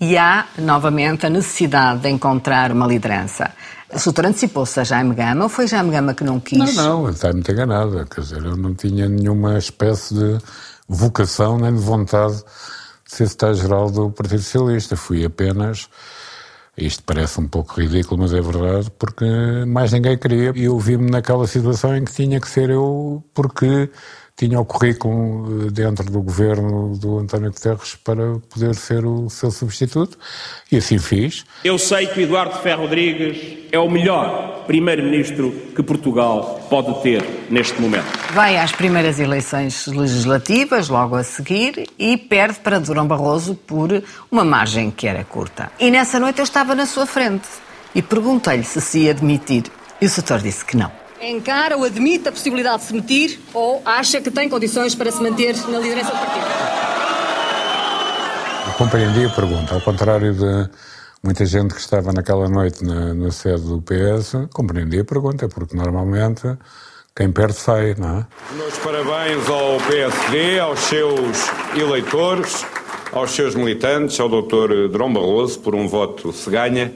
E 0.01 0.17
há, 0.17 0.47
novamente, 0.59 1.27
a 1.27 1.31
necessidade 1.31 2.01
de 2.01 2.09
encontrar 2.09 2.73
uma 2.73 2.87
liderança. 2.87 3.51
O 3.93 3.99
Soutor 3.99 4.27
antecipou-se 4.27 4.81
a 4.81 4.85
Jaime 4.85 5.15
Gama 5.15 5.45
ou 5.45 5.49
foi 5.49 5.69
Jaime 5.69 5.91
Gama 5.91 6.15
que 6.15 6.25
não 6.25 6.41
quis? 6.41 6.75
Não, 6.75 7.03
não, 7.05 7.11
está 7.11 7.33
muito 7.33 7.51
enganado. 7.51 8.05
Quer 8.07 8.21
dizer, 8.23 8.45
eu 8.45 8.57
não 8.57 8.75
tinha 8.75 9.09
nenhuma 9.09 9.57
espécie 9.57 10.15
de 10.15 10.39
vocação 10.89 11.59
nem 11.59 11.73
de 11.73 11.81
vontade 11.81 12.37
de 12.37 12.45
ser 13.15 13.29
secretário-geral 13.29 13.91
do 13.91 14.11
Partido 14.11 14.43
Socialista. 14.43 14.97
Fui 14.97 15.25
apenas, 15.25 15.89
isto 16.77 17.03
parece 17.05 17.41
um 17.41 17.49
pouco 17.49 17.81
ridículo, 17.81 18.23
mas 18.23 18.33
é 18.33 18.41
verdade, 18.41 18.91
porque 18.99 19.25
mais 19.67 19.93
ninguém 19.93 20.19
queria. 20.19 20.53
E 20.55 20.65
eu 20.65 20.79
vi-me 20.79 21.11
naquela 21.11 21.47
situação 21.47 21.97
em 21.97 22.05
que 22.05 22.13
tinha 22.13 22.41
que 22.41 22.49
ser 22.49 22.71
eu, 22.71 23.23
porque 23.33 23.91
tinha 24.37 24.59
o 24.59 24.65
currículo 24.65 25.71
dentro 25.71 26.11
do 26.11 26.21
governo 26.21 26.97
do 26.99 27.19
António 27.19 27.53
Guterres 27.53 27.95
para 27.95 28.39
poder 28.53 28.75
ser 28.75 29.05
o 29.05 29.31
seu 29.31 29.51
substituto, 29.51 30.19
e 30.73 30.77
assim 30.77 30.99
fiz. 30.99 31.45
Eu 31.63 31.79
sei 31.79 32.07
que 32.09 32.19
o 32.19 32.23
Eduardo 32.23 32.59
Ferro 32.59 32.83
Rodrigues 32.83 33.59
é 33.71 33.79
o 33.79 33.89
melhor 33.89 34.65
primeiro-ministro 34.67 35.53
que 35.75 35.83
Portugal 35.83 36.67
pode 36.69 37.01
ter 37.03 37.23
neste 37.49 37.81
momento. 37.81 38.07
Vai 38.33 38.57
às 38.57 38.73
primeiras 38.73 39.21
eleições 39.21 39.87
legislativas, 39.87 40.89
logo 40.89 41.15
a 41.15 41.23
seguir, 41.23 41.89
e 41.99 42.17
perde 42.17 42.59
para 42.59 42.81
Durão 42.81 43.07
Barroso 43.07 43.55
por 43.55 44.03
uma 44.31 44.45
margem 44.45 44.91
que 44.91 45.07
era 45.07 45.23
curta. 45.23 45.71
E 45.79 45.91
nessa 45.91 46.19
noite 46.19 46.41
eu 46.41 46.45
estava 46.45 46.75
na 46.75 46.87
sua 46.87 47.07
frente 47.07 47.47
e 47.95 48.03
perguntei-lhe 48.03 48.65
se 48.65 48.81
se 48.81 49.01
ia 49.01 49.13
admitir. 49.13 49.65
E 50.01 50.07
o 50.07 50.11
setor 50.11 50.41
disse 50.41 50.65
que 50.65 50.77
não. 50.77 51.04
Encara 51.31 51.77
ou 51.77 51.85
admite 51.85 52.29
a 52.29 52.33
possibilidade 52.33 52.83
de 52.83 52.85
se 52.85 52.95
meter 52.95 53.41
ou 53.55 53.81
acha 53.85 54.21
que 54.21 54.31
tem 54.31 54.49
condições 54.49 54.95
para 54.95 55.11
se 55.11 55.23
manter 55.23 55.57
na 55.69 55.79
liderança 55.79 56.11
do 56.11 56.19
partido? 56.19 56.47
Eu 58.67 58.73
compreendi 58.75 59.25
a 59.25 59.31
pergunta, 59.31 59.75
ao 59.75 59.81
contrário 59.81 60.35
de 60.35 60.71
muita 61.23 61.47
gente 61.47 61.75
que 61.75 61.81
estava 61.81 62.13
naquela 62.13 62.49
noite 62.49 62.85
na, 62.85 63.15
na 63.15 63.31
sede 63.31 63.63
do 63.63 63.81
PS, 63.81 64.49
compreendi 64.53 65.01
a 65.01 65.05
pergunta, 65.05 65.49
porque 65.49 65.75
normalmente 65.77 66.43
quem 67.17 67.33
perde 67.33 67.55
sai, 67.55 67.95
não 67.97 68.19
é? 68.19 68.27
Meus 68.57 68.77
parabéns 68.79 69.49
ao 69.49 69.79
PSD, 69.89 70.59
aos 70.59 70.81
seus 70.81 71.49
eleitores, 71.75 72.67
aos 73.13 73.31
seus 73.31 73.55
militantes, 73.55 74.19
ao 74.21 74.29
Dr. 74.29 74.89
Drão 74.91 75.13
Barroso, 75.13 75.61
por 75.61 75.75
um 75.75 75.89
voto 75.89 76.33
se 76.33 76.51
ganha 76.51 76.93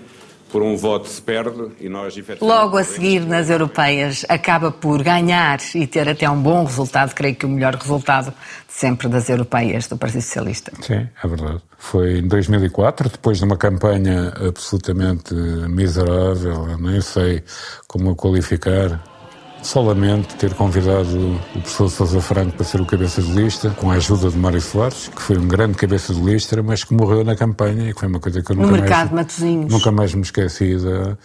por 0.51 0.63
um 0.63 0.77
voto 0.77 1.09
se 1.09 1.21
perde 1.21 1.69
e 1.81 1.89
nós 1.89 2.17
efetivamente... 2.17 2.61
Logo 2.61 2.77
a 2.77 2.85
seguir, 2.85 3.25
nas 3.27 3.51
europeias, 3.51 4.25
acaba 4.29 4.71
por 4.71 5.03
ganhar 5.03 5.59
e 5.75 5.87
ter 5.87 6.09
até 6.09 6.29
um 6.29 6.41
bom 6.41 6.65
resultado, 6.65 7.15
creio 7.15 7.35
que 7.35 7.47
o 7.47 7.49
melhor 7.49 7.75
resultado 7.75 8.33
sempre 8.67 9.09
das 9.09 9.29
europeias 9.29 9.87
do 9.89 9.97
Partido 9.97 10.23
Socialista. 10.23 10.73
Sim, 10.81 11.09
é 11.23 11.29
verdade. 11.29 11.61
Foi 11.77 12.19
em 12.19 12.29
2004, 12.29 13.11
depois 13.11 13.39
de 13.39 13.45
uma 13.45 13.57
campanha 13.57 14.33
absolutamente 14.47 15.35
miserável, 15.35 16.79
nem 16.79 17.01
sei 17.01 17.43
como 17.87 18.11
a 18.11 18.17
qualificar, 18.17 19.03
só 19.62 19.81
lamento 19.81 20.35
ter 20.37 20.55
convidado 20.55 21.40
o 21.55 21.61
professor 21.61 21.88
Sousa 21.88 22.21
Franco 22.21 22.53
para 22.53 22.64
ser 22.64 22.81
o 22.81 22.87
cabeça 22.87 23.21
de 23.21 23.31
lista, 23.33 23.71
com 23.71 23.90
a 23.90 23.94
ajuda 23.94 24.31
de 24.31 24.38
Mário 24.38 24.61
Soares, 24.61 25.09
que 25.09 25.21
foi 25.21 25.37
um 25.37 25.47
grande 25.47 25.77
cabeça 25.77 26.14
de 26.14 26.21
lista, 26.21 26.62
mas 26.62 26.85
que 26.85 26.94
morreu 26.94 27.25
na 27.25 27.37
campanha 27.37 27.90
e 27.90 27.94
que 27.94 28.01
foi 28.01 28.09
uma 28.09 28.21
coisa 28.21 28.42
que 28.42 28.53
eu 28.53 28.57
no 28.57 28.62
nunca 28.62 28.81
mercado 28.81 29.14
mais, 29.14 29.40
nunca 29.40 29.92
mais 29.92 30.14
me 30.14 30.23
esqueci. 30.23 30.77
Da... 30.77 31.16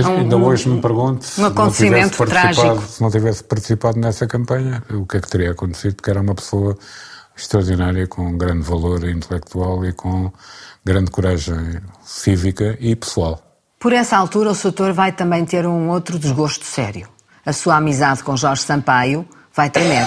Um, 0.00 0.16
Ainda 0.18 0.36
hoje 0.36 0.68
me 0.68 0.80
pergunto 0.80 1.24
se 1.24 1.40
um 1.40 1.44
não, 1.44 1.50
acontecimento 1.50 2.10
tivesse 2.10 2.18
participado, 2.18 2.54
trágico. 2.54 2.92
se 2.92 3.02
não 3.02 3.10
tivesse 3.10 3.44
participado 3.44 4.00
nessa 4.00 4.26
campanha, 4.26 4.82
o 4.90 5.06
que 5.06 5.16
é 5.16 5.20
que 5.20 5.30
teria 5.30 5.52
acontecido? 5.52 5.94
Porque 5.94 6.10
era 6.10 6.20
uma 6.20 6.34
pessoa 6.34 6.76
extraordinária, 7.36 8.06
com 8.06 8.36
grande 8.36 8.62
valor 8.62 9.08
intelectual 9.08 9.84
e 9.84 9.92
com 9.92 10.32
grande 10.84 11.10
coragem 11.10 11.80
cívica 12.04 12.76
e 12.80 12.94
pessoal. 12.96 13.40
Por 13.78 13.92
essa 13.92 14.16
altura, 14.16 14.50
o 14.50 14.54
Soutor 14.54 14.92
vai 14.92 15.12
também 15.12 15.44
ter 15.44 15.66
um 15.66 15.90
outro 15.90 16.18
desgosto 16.18 16.64
sério. 16.64 17.13
A 17.44 17.52
sua 17.52 17.76
amizade 17.76 18.22
com 18.22 18.36
Jorge 18.36 18.62
Sampaio 18.62 19.26
vai 19.54 19.70
tremer. 19.70 20.06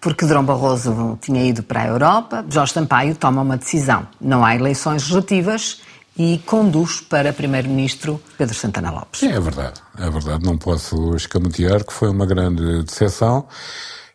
Porque 0.00 0.24
Drão 0.24 0.42
Barroso 0.44 1.18
tinha 1.20 1.44
ido 1.44 1.62
para 1.62 1.82
a 1.82 1.86
Europa, 1.86 2.44
Jorge 2.48 2.72
Sampaio 2.72 3.14
toma 3.14 3.42
uma 3.42 3.56
decisão. 3.58 4.08
Não 4.20 4.44
há 4.44 4.54
eleições 4.56 5.02
legislativas 5.02 5.82
e 6.16 6.38
conduz 6.46 7.00
para 7.00 7.32
Primeiro-Ministro 7.32 8.20
Pedro 8.38 8.54
Santana 8.54 8.90
Lopes. 8.90 9.22
É 9.22 9.38
verdade, 9.38 9.80
é 9.98 10.08
verdade. 10.10 10.44
Não 10.44 10.56
posso 10.56 11.14
escamotear 11.14 11.84
que 11.84 11.92
foi 11.92 12.08
uma 12.08 12.24
grande 12.24 12.82
decepção. 12.82 13.46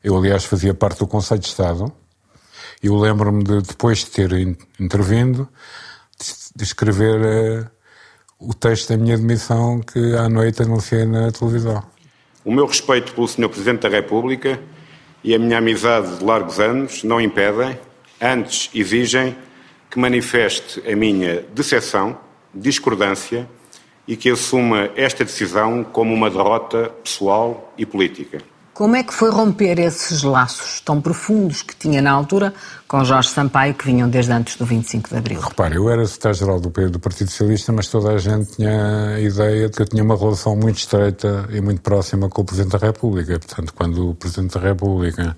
Eu, 0.04 0.18
aliás, 0.18 0.44
fazia 0.46 0.74
parte 0.74 1.00
do 1.00 1.08
Conselho 1.08 1.40
de 1.42 1.48
Estado. 1.48 1.92
Eu 2.82 2.96
lembro-me 2.96 3.44
de, 3.44 3.62
depois 3.62 4.00
de 4.00 4.06
ter 4.08 4.32
in- 4.34 4.58
intervindo, 4.80 5.48
de, 6.56 6.64
escrever 6.64 7.22
eh, 7.24 7.66
o 8.40 8.54
texto 8.54 8.90
da 8.90 8.98
minha 8.98 9.18
demissão 9.18 9.82
que 9.82 10.16
à 10.16 10.28
noite 10.30 10.62
anunciei 10.62 11.06
na 11.06 11.32
televisão. 11.32 11.82
O 12.46 12.52
meu 12.52 12.68
respeito 12.68 13.12
pelo 13.12 13.28
Sr. 13.28 13.50
Presidente 13.50 13.80
da 13.82 13.90
República 13.90 14.62
e 15.24 15.34
a 15.34 15.40
minha 15.40 15.58
amizade 15.58 16.20
de 16.20 16.24
largos 16.24 16.60
anos 16.60 17.04
não 17.04 17.20
impedem, 17.20 17.76
antes 18.22 18.70
exigem, 18.72 19.36
que 19.90 19.98
manifeste 19.98 20.80
a 20.88 20.96
minha 20.96 21.44
decepção, 21.56 22.16
discordância 22.54 23.50
e 24.08 24.16
que 24.16 24.30
assuma 24.30 24.92
esta 24.96 25.26
decisão 25.26 25.84
como 25.84 26.14
uma 26.14 26.30
derrota 26.30 26.90
pessoal 27.04 27.74
e 27.76 27.84
política. 27.84 28.38
Como 28.76 28.98
é 28.98 29.04
que 29.04 29.14
foi 29.14 29.32
romper 29.32 29.80
esses 29.80 30.22
laços 30.22 30.82
tão 30.82 31.00
profundos 31.00 31.62
que 31.62 31.74
tinha 31.74 32.02
na 32.02 32.12
altura 32.12 32.54
com 32.90 33.06
Jorge 33.06 33.30
Sampaio, 33.30 33.74
que 33.74 33.86
vinham 33.86 34.10
desde 34.10 34.34
antes 34.34 34.58
do 34.58 34.66
25 34.66 35.12
de 35.12 35.16
Abril? 35.16 35.40
Repare, 35.40 35.78
eu 35.78 35.90
era 35.90 36.06
secretário-geral 36.06 36.60
do, 36.60 36.90
do 36.90 37.00
Partido 37.00 37.32
Socialista, 37.32 37.72
mas 37.72 37.88
toda 37.88 38.12
a 38.12 38.18
gente 38.18 38.58
tinha 38.58 39.16
a 39.16 39.20
ideia 39.22 39.70
de 39.70 39.78
que 39.78 39.82
eu 39.82 39.86
tinha 39.86 40.04
uma 40.04 40.18
relação 40.18 40.58
muito 40.58 40.78
estreita 40.78 41.48
e 41.52 41.62
muito 41.62 41.80
próxima 41.80 42.28
com 42.28 42.42
o 42.42 42.46
Presidente 42.46 42.78
da 42.78 42.86
República. 42.86 43.40
Portanto, 43.40 43.74
quando 43.74 44.10
o 44.10 44.14
Presidente 44.14 44.56
da 44.56 44.60
República 44.60 45.38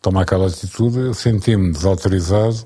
toma 0.00 0.22
aquela 0.22 0.46
atitude, 0.46 1.00
eu 1.00 1.14
senti-me 1.14 1.72
desautorizado, 1.72 2.64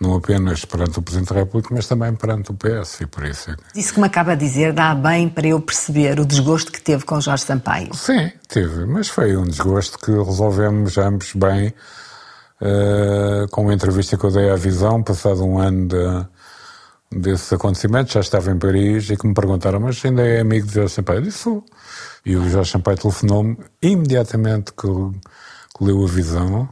não 0.00 0.16
apenas 0.16 0.64
perante 0.64 0.98
o 0.98 1.02
Presidente 1.02 1.32
da 1.32 1.40
República, 1.40 1.74
mas 1.74 1.86
também 1.86 2.14
perante 2.14 2.50
o 2.50 2.54
PS, 2.54 3.00
e 3.02 3.06
por 3.06 3.24
isso 3.24 3.50
é 3.50 3.56
que... 3.56 3.80
Isso 3.80 3.94
que 3.94 4.00
me 4.00 4.06
acaba 4.06 4.36
de 4.36 4.44
dizer 4.44 4.72
dá 4.72 4.94
bem 4.94 5.28
para 5.28 5.46
eu 5.46 5.60
perceber 5.60 6.18
o 6.18 6.26
desgosto 6.26 6.72
que 6.72 6.80
teve 6.80 7.04
com 7.04 7.20
Jorge 7.20 7.44
Sampaio. 7.44 7.94
Sim, 7.94 8.30
teve, 8.48 8.84
mas 8.86 9.08
foi 9.08 9.36
um 9.36 9.44
desgosto 9.44 9.98
que 9.98 10.10
resolvemos 10.10 10.98
ambos 10.98 11.32
bem, 11.34 11.72
eh, 12.60 13.46
com 13.50 13.62
uma 13.62 13.74
entrevista 13.74 14.16
que 14.16 14.24
eu 14.24 14.30
dei 14.30 14.50
à 14.50 14.56
Visão, 14.56 15.02
passado 15.02 15.44
um 15.44 15.58
ano 15.58 15.88
de, 15.88 17.20
desses 17.20 17.52
acontecimentos, 17.52 18.12
já 18.12 18.20
estava 18.20 18.50
em 18.50 18.58
Paris, 18.58 19.10
e 19.10 19.16
que 19.16 19.26
me 19.26 19.34
perguntaram, 19.34 19.80
mas 19.80 20.04
ainda 20.04 20.22
é 20.22 20.40
amigo 20.40 20.66
de 20.66 20.74
Jorge 20.74 20.94
Sampaio? 20.94 21.18
Eu 21.18 21.22
disse, 21.22 21.38
sou. 21.38 21.64
E 22.26 22.36
o 22.36 22.48
Jorge 22.48 22.72
Sampaio 22.72 22.98
telefonou-me 22.98 23.58
imediatamente 23.82 24.72
que, 24.72 24.88
que 24.88 25.84
leu 25.84 26.02
a 26.02 26.08
Visão, 26.08 26.68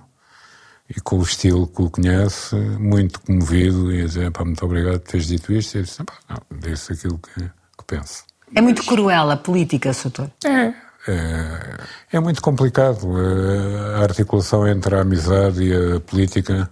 e 0.94 1.00
com 1.00 1.18
o 1.18 1.22
estilo 1.22 1.66
que 1.66 1.82
o 1.82 1.90
conhece, 1.90 2.54
muito 2.54 3.20
comovido, 3.20 3.92
e 3.92 4.02
a 4.02 4.06
dizer, 4.06 4.30
pá, 4.30 4.44
muito 4.44 4.64
obrigado 4.64 5.00
por 5.00 5.10
teres 5.10 5.26
dito 5.26 5.52
isto, 5.52 5.74
e 5.74 5.78
eu 5.78 5.82
disse, 5.84 6.04
pá, 6.04 6.14
não, 6.28 6.60
disse 6.60 6.92
aquilo 6.92 7.18
que, 7.18 7.40
que 7.40 7.84
penso. 7.86 8.24
É 8.54 8.60
muito 8.60 8.84
cruel 8.84 9.30
a 9.30 9.36
política, 9.36 9.92
Soutor. 9.92 10.30
É. 10.44 10.74
É, 11.08 11.76
é 12.12 12.20
muito 12.20 12.40
complicado 12.40 13.08
eh, 13.18 13.98
a 13.98 14.02
articulação 14.02 14.68
entre 14.68 14.94
a 14.94 15.00
amizade 15.00 15.64
e 15.64 15.96
a 15.96 16.00
política. 16.00 16.70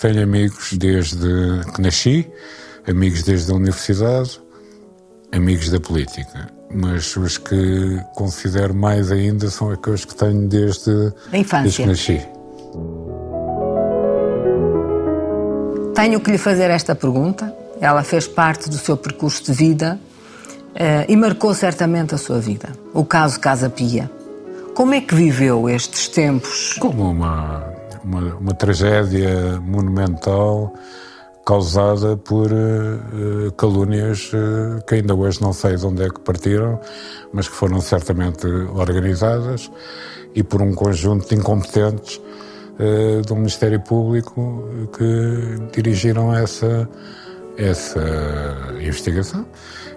Tenho 0.00 0.22
amigos 0.22 0.74
desde 0.74 1.26
que 1.74 1.80
nasci, 1.80 2.30
amigos 2.86 3.24
desde 3.24 3.50
a 3.50 3.56
universidade, 3.56 4.40
amigos 5.32 5.68
da 5.68 5.80
política. 5.80 6.48
Mas 6.72 7.16
os 7.16 7.38
que 7.38 8.00
considero 8.14 8.72
mais 8.72 9.10
ainda 9.10 9.50
são 9.50 9.70
aqueles 9.72 10.04
que 10.04 10.14
tenho 10.14 10.46
desde, 10.46 11.12
desde 11.32 11.82
que 11.82 11.86
nasci. 11.86 12.28
Tenho 15.94 16.20
que 16.20 16.30
lhe 16.30 16.38
fazer 16.38 16.70
esta 16.70 16.94
pergunta. 16.94 17.54
Ela 17.80 18.02
fez 18.02 18.26
parte 18.26 18.70
do 18.70 18.76
seu 18.76 18.96
percurso 18.96 19.44
de 19.44 19.52
vida 19.52 20.00
eh, 20.74 21.04
e 21.08 21.16
marcou 21.16 21.54
certamente 21.54 22.14
a 22.14 22.18
sua 22.18 22.38
vida. 22.38 22.70
O 22.94 23.04
caso 23.04 23.38
Casa 23.38 23.68
Pia. 23.68 24.10
Como 24.74 24.94
é 24.94 25.00
que 25.00 25.14
viveu 25.14 25.68
estes 25.68 26.08
tempos? 26.08 26.76
Como 26.80 27.10
uma, 27.10 27.62
uma, 28.02 28.34
uma 28.36 28.54
tragédia 28.54 29.60
monumental 29.60 30.72
causada 31.44 32.16
por 32.16 32.50
eh, 32.50 33.50
calúnias 33.56 34.30
eh, 34.32 34.82
que 34.86 34.94
ainda 34.94 35.14
hoje 35.14 35.42
não 35.42 35.52
sei 35.52 35.76
de 35.76 35.84
onde 35.84 36.04
é 36.04 36.08
que 36.08 36.20
partiram, 36.20 36.80
mas 37.32 37.48
que 37.48 37.54
foram 37.54 37.80
certamente 37.80 38.46
organizadas 38.46 39.70
e 40.34 40.42
por 40.42 40.62
um 40.62 40.74
conjunto 40.74 41.28
de 41.28 41.34
incompetentes 41.34 42.16
uh, 42.16 42.31
do 43.26 43.36
Ministério 43.36 43.80
Público 43.80 44.68
que 44.96 45.72
dirigiram 45.74 46.34
essa, 46.34 46.88
essa 47.56 48.00
investigação. 48.80 49.46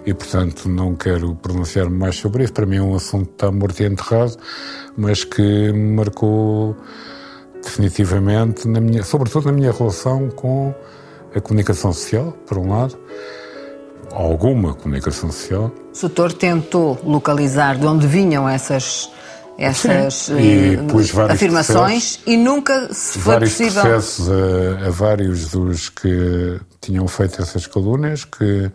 E, 0.04 0.14
portanto, 0.14 0.68
não 0.68 0.94
quero 0.94 1.34
pronunciar-me 1.34 1.96
mais 1.96 2.16
sobre 2.16 2.44
isso. 2.44 2.52
Para 2.52 2.64
mim 2.64 2.76
é 2.76 2.82
um 2.82 2.94
assunto 2.94 3.26
que 3.26 3.32
está 3.32 3.50
morto 3.50 3.80
e 3.80 3.86
enterrado, 3.86 4.36
mas 4.96 5.24
que 5.24 5.72
me 5.72 5.96
marcou 5.96 6.76
definitivamente, 7.60 8.68
na 8.68 8.80
minha, 8.80 9.02
sobretudo 9.02 9.46
na 9.46 9.52
minha 9.52 9.72
relação 9.72 10.28
com 10.30 10.72
a 11.34 11.40
comunicação 11.40 11.92
social, 11.92 12.32
por 12.46 12.56
um 12.58 12.70
lado, 12.70 12.96
alguma 14.12 14.74
comunicação 14.74 15.30
social. 15.30 15.72
O 15.94 16.00
doutor 16.00 16.32
tentou 16.32 16.98
localizar 17.04 17.76
de 17.76 17.86
onde 17.86 18.06
vinham 18.06 18.48
essas 18.48 19.10
essas 19.58 20.28
uh, 20.28 21.30
afirmações 21.30 22.20
e 22.26 22.36
nunca 22.36 22.92
se 22.92 23.18
foi 23.18 23.34
vários 23.34 23.52
possível. 23.52 23.82
processos 23.82 24.28
a, 24.28 24.86
a, 24.86 24.90
vários 24.90 25.50
dos 25.50 25.88
que 25.88 26.60
tinham 26.80 27.08
feito 27.08 27.40
essas 27.40 27.66
calúnias 27.66 28.24
que 28.24 28.70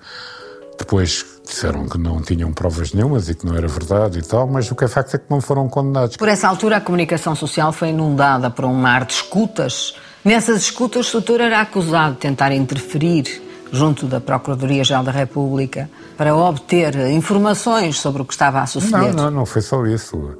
depois 0.77 1.23
disseram 1.47 1.87
que 1.87 1.97
não 1.97 2.21
tinham 2.21 2.51
provas 2.51 2.93
nenhumas 2.93 3.29
e 3.29 3.35
que 3.35 3.45
não 3.45 3.55
era 3.55 3.67
verdade 3.67 4.19
e 4.19 4.21
tal, 4.21 4.47
mas 4.47 4.71
o 4.71 4.75
que 4.75 4.85
é 4.85 4.87
facto 4.87 5.15
é 5.15 5.17
que 5.19 5.25
não 5.29 5.39
foram 5.39 5.69
condenados. 5.69 6.17
Por 6.17 6.27
essa 6.27 6.47
altura 6.47 6.77
a 6.77 6.81
comunicação 6.81 7.35
social 7.35 7.71
foi 7.71 7.89
inundada 7.89 8.49
por 8.49 8.65
um 8.65 8.73
mar 8.73 9.05
de 9.05 9.13
escutas. 9.13 9.95
Nessas 10.25 10.63
escutas 10.63 11.09
o 11.09 11.13
doutor 11.13 11.41
era 11.41 11.61
acusado 11.61 12.15
de 12.15 12.21
tentar 12.21 12.51
interferir 12.51 13.41
junto 13.71 14.05
da 14.05 14.19
Procuradoria-Geral 14.19 15.03
da 15.03 15.11
República 15.11 15.89
para 16.17 16.35
obter 16.35 16.95
informações 17.11 17.99
sobre 17.99 18.21
o 18.21 18.25
que 18.25 18.33
estava 18.33 18.61
a 18.61 18.65
suceder. 18.67 19.13
Não, 19.13 19.25
não, 19.25 19.31
não 19.31 19.45
foi 19.45 19.61
só 19.61 19.85
isso. 19.85 20.37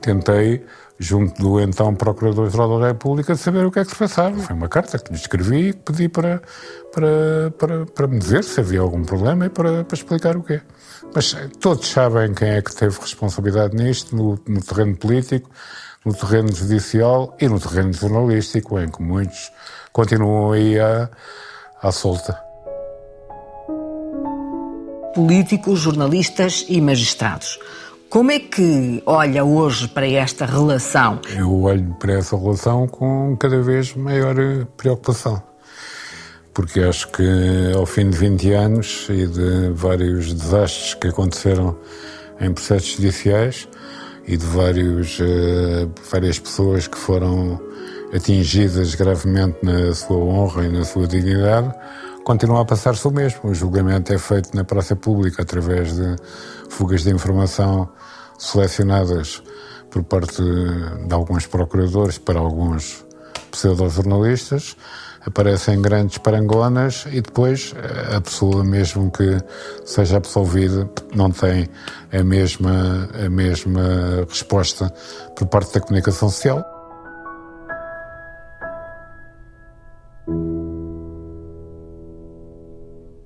Tentei, 0.00 0.64
junto 0.98 1.40
do 1.40 1.60
então 1.60 1.94
Procurador-Geral 1.94 2.80
da 2.80 2.88
República, 2.88 3.34
saber 3.36 3.64
o 3.64 3.70
que 3.70 3.78
é 3.78 3.84
que 3.84 3.90
se 3.90 3.96
passava. 3.96 4.36
Foi 4.38 4.56
uma 4.56 4.68
carta 4.68 4.98
que 4.98 5.12
lhe 5.12 5.18
escrevi 5.18 5.68
e 5.68 5.72
pedi 5.72 6.08
para, 6.08 6.42
para, 6.92 7.50
para, 7.58 7.86
para 7.86 8.06
me 8.06 8.18
dizer 8.18 8.44
se 8.44 8.60
havia 8.60 8.80
algum 8.80 9.04
problema 9.04 9.46
e 9.46 9.48
para, 9.48 9.84
para 9.84 9.96
explicar 9.96 10.36
o 10.36 10.42
quê. 10.42 10.60
Mas 11.14 11.36
todos 11.58 11.88
sabem 11.88 12.32
quem 12.34 12.50
é 12.50 12.62
que 12.62 12.74
teve 12.74 12.98
responsabilidade 12.98 13.76
nisto, 13.76 14.14
no, 14.14 14.38
no 14.46 14.62
terreno 14.62 14.96
político, 14.96 15.50
no 16.04 16.14
terreno 16.14 16.52
judicial 16.52 17.36
e 17.40 17.48
no 17.48 17.60
terreno 17.60 17.92
jornalístico, 17.92 18.78
em 18.78 18.88
que 18.88 19.02
muitos 19.02 19.50
continuam 19.92 20.52
aí 20.52 20.78
à, 20.78 21.10
à 21.82 21.92
solta 21.92 22.50
políticos, 25.14 25.80
jornalistas 25.80 26.64
e 26.68 26.80
magistrados. 26.80 27.58
Como 28.10 28.32
é 28.32 28.40
que 28.40 29.00
olha 29.06 29.44
hoje 29.44 29.86
para 29.86 30.04
esta 30.04 30.44
relação? 30.44 31.20
Eu 31.32 31.62
olho 31.62 31.94
para 32.00 32.14
essa 32.14 32.36
relação 32.36 32.88
com 32.88 33.36
cada 33.36 33.62
vez 33.62 33.94
maior 33.94 34.34
preocupação. 34.76 35.40
Porque 36.52 36.80
acho 36.80 37.06
que 37.12 37.22
ao 37.72 37.86
fim 37.86 38.10
de 38.10 38.18
20 38.18 38.52
anos 38.52 39.06
e 39.08 39.28
de 39.28 39.70
vários 39.72 40.34
desastres 40.34 40.94
que 40.94 41.06
aconteceram 41.06 41.78
em 42.40 42.52
processos 42.52 42.96
judiciais 42.96 43.68
e 44.26 44.36
de 44.36 44.44
vários, 44.44 45.20
uh, 45.20 45.88
várias 46.10 46.36
pessoas 46.36 46.88
que 46.88 46.98
foram 46.98 47.60
atingidas 48.12 48.96
gravemente 48.96 49.58
na 49.62 49.94
sua 49.94 50.16
honra 50.16 50.64
e 50.64 50.68
na 50.68 50.84
sua 50.84 51.06
dignidade, 51.06 51.72
continua 52.24 52.62
a 52.62 52.64
passar-se 52.64 53.06
o 53.06 53.10
mesmo. 53.12 53.50
O 53.50 53.54
julgamento 53.54 54.12
é 54.12 54.18
feito 54.18 54.52
na 54.52 54.64
praça 54.64 54.96
pública 54.96 55.42
através 55.42 55.94
de 55.94 56.16
fugas 56.70 57.02
de 57.02 57.10
informação 57.10 57.88
selecionadas 58.38 59.42
por 59.90 60.02
parte 60.04 60.42
de 60.42 61.12
alguns 61.14 61.46
procuradores 61.46 62.16
para 62.16 62.38
alguns 62.38 63.04
pseudo-jornalistas, 63.50 64.76
aparecem 65.26 65.82
grandes 65.82 66.18
parangonas 66.18 67.04
e 67.10 67.20
depois 67.20 67.74
a 68.16 68.20
pessoa, 68.20 68.64
mesmo 68.64 69.10
que 69.10 69.38
seja 69.84 70.16
absolvida, 70.16 70.88
não 71.14 71.30
tem 71.30 71.68
a 72.12 72.22
mesma, 72.22 73.08
a 73.26 73.28
mesma 73.28 74.24
resposta 74.28 74.88
por 75.36 75.46
parte 75.46 75.74
da 75.74 75.80
comunicação 75.80 76.30
social. 76.30 76.79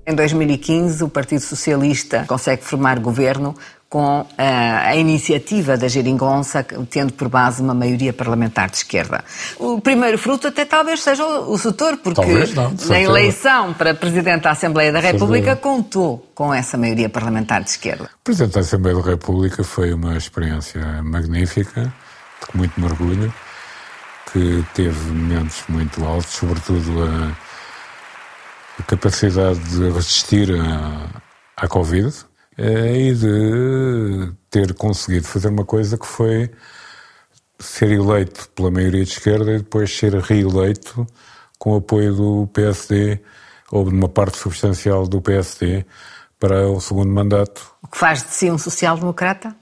Em 0.07 0.13
2015, 0.13 1.03
o 1.03 1.09
Partido 1.09 1.41
Socialista 1.41 2.25
consegue 2.27 2.63
formar 2.63 2.99
governo 2.99 3.55
com 3.89 4.25
a, 4.37 4.43
eh, 4.43 4.89
a 4.89 4.95
iniciativa 4.95 5.77
da 5.77 5.87
Geringonça, 5.87 6.63
tendo 6.89 7.13
por 7.13 7.27
base 7.27 7.61
uma 7.61 7.73
maioria 7.73 8.11
parlamentar 8.11 8.69
de 8.69 8.77
esquerda. 8.77 9.23
O 9.57 9.79
primeiro 9.81 10.17
fruto 10.17 10.47
até 10.47 10.65
talvez 10.65 11.01
seja 11.01 11.25
o, 11.25 11.57
setor, 11.57 11.97
porque 11.97 12.21
não, 12.53 12.73
na 12.87 12.99
eleição 12.99 13.73
para 13.73 13.95
Presidente 13.95 14.43
da 14.43 14.51
Assembleia 14.51 14.91
da 14.91 14.99
República 14.99 15.55
contou 15.55 16.29
com 16.35 16.53
essa 16.53 16.77
maioria 16.77 17.09
parlamentar 17.09 17.63
de 17.63 17.69
esquerda. 17.69 18.03
O 18.03 18.23
Presidente 18.23 18.53
da 18.53 18.59
Assembleia 18.59 18.97
da 18.97 19.09
República 19.09 19.63
foi 19.63 19.93
uma 19.93 20.17
experiência 20.17 21.01
magnífica, 21.01 21.91
com 22.47 22.57
muito 22.57 22.79
mergulho, 22.79 23.33
que 24.31 24.63
teve 24.73 25.09
momentos 25.09 25.63
muito 25.69 26.03
altos, 26.03 26.33
sobretudo 26.33 27.03
a 27.03 27.44
a 27.44 27.44
capacidade 28.83 29.59
de 29.59 29.89
resistir 29.89 30.49
à, 30.53 31.21
à 31.57 31.67
Covid 31.67 32.13
eh, 32.57 33.09
e 33.09 33.15
de 33.15 34.33
ter 34.49 34.73
conseguido 34.73 35.27
fazer 35.27 35.49
uma 35.49 35.65
coisa 35.65 35.97
que 35.97 36.05
foi 36.05 36.51
ser 37.59 37.91
eleito 37.91 38.49
pela 38.49 38.69
maioria 38.69 39.03
de 39.03 39.11
esquerda 39.11 39.53
e 39.53 39.57
depois 39.59 39.95
ser 39.95 40.13
reeleito 40.15 41.07
com 41.57 41.73
o 41.73 41.77
apoio 41.77 42.13
do 42.13 42.47
PSD 42.53 43.21
ou 43.71 43.83
de 43.83 43.95
uma 43.95 44.09
parte 44.09 44.37
substancial 44.37 45.07
do 45.07 45.21
PSD 45.21 45.85
para 46.39 46.67
o 46.69 46.79
segundo 46.79 47.11
mandato. 47.11 47.73
O 47.81 47.87
que 47.87 47.97
faz 47.97 48.23
de 48.23 48.29
si 48.29 48.51
um 48.51 48.57
social-democrata? 48.57 49.55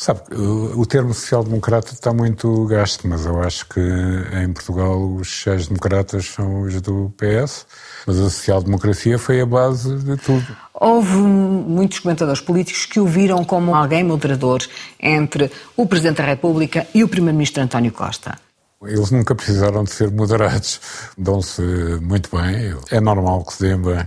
Sabe, 0.00 0.20
o 0.32 0.86
termo 0.86 1.12
social-democrata 1.12 1.92
está 1.92 2.12
muito 2.12 2.66
gasto, 2.66 3.08
mas 3.08 3.26
eu 3.26 3.42
acho 3.42 3.66
que 3.66 3.80
em 3.80 4.52
Portugal 4.52 4.96
os 4.96 5.28
sociais-democratas 5.28 6.24
são 6.24 6.60
os 6.60 6.80
do 6.80 7.12
PS, 7.16 7.66
mas 8.06 8.16
a 8.16 8.30
social-democracia 8.30 9.18
foi 9.18 9.40
a 9.40 9.44
base 9.44 9.98
de 9.98 10.16
tudo. 10.16 10.46
Houve 10.72 11.16
muitos 11.16 11.98
comentadores 11.98 12.40
políticos 12.40 12.86
que 12.86 13.00
o 13.00 13.06
viram 13.06 13.44
como 13.44 13.74
alguém 13.74 14.04
moderador 14.04 14.60
entre 15.00 15.50
o 15.76 15.84
Presidente 15.84 16.18
da 16.18 16.26
República 16.26 16.86
e 16.94 17.02
o 17.02 17.08
Primeiro-Ministro 17.08 17.64
António 17.64 17.90
Costa. 17.90 18.38
Eles 18.84 19.10
nunca 19.10 19.34
precisaram 19.34 19.82
de 19.82 19.90
ser 19.90 20.12
moderados, 20.12 20.80
dão-se 21.18 21.60
muito 22.00 22.30
bem, 22.36 22.72
é 22.92 23.00
normal 23.00 23.44
que 23.44 23.54
se 23.54 23.62
deem 23.64 23.82
bem. 23.82 24.06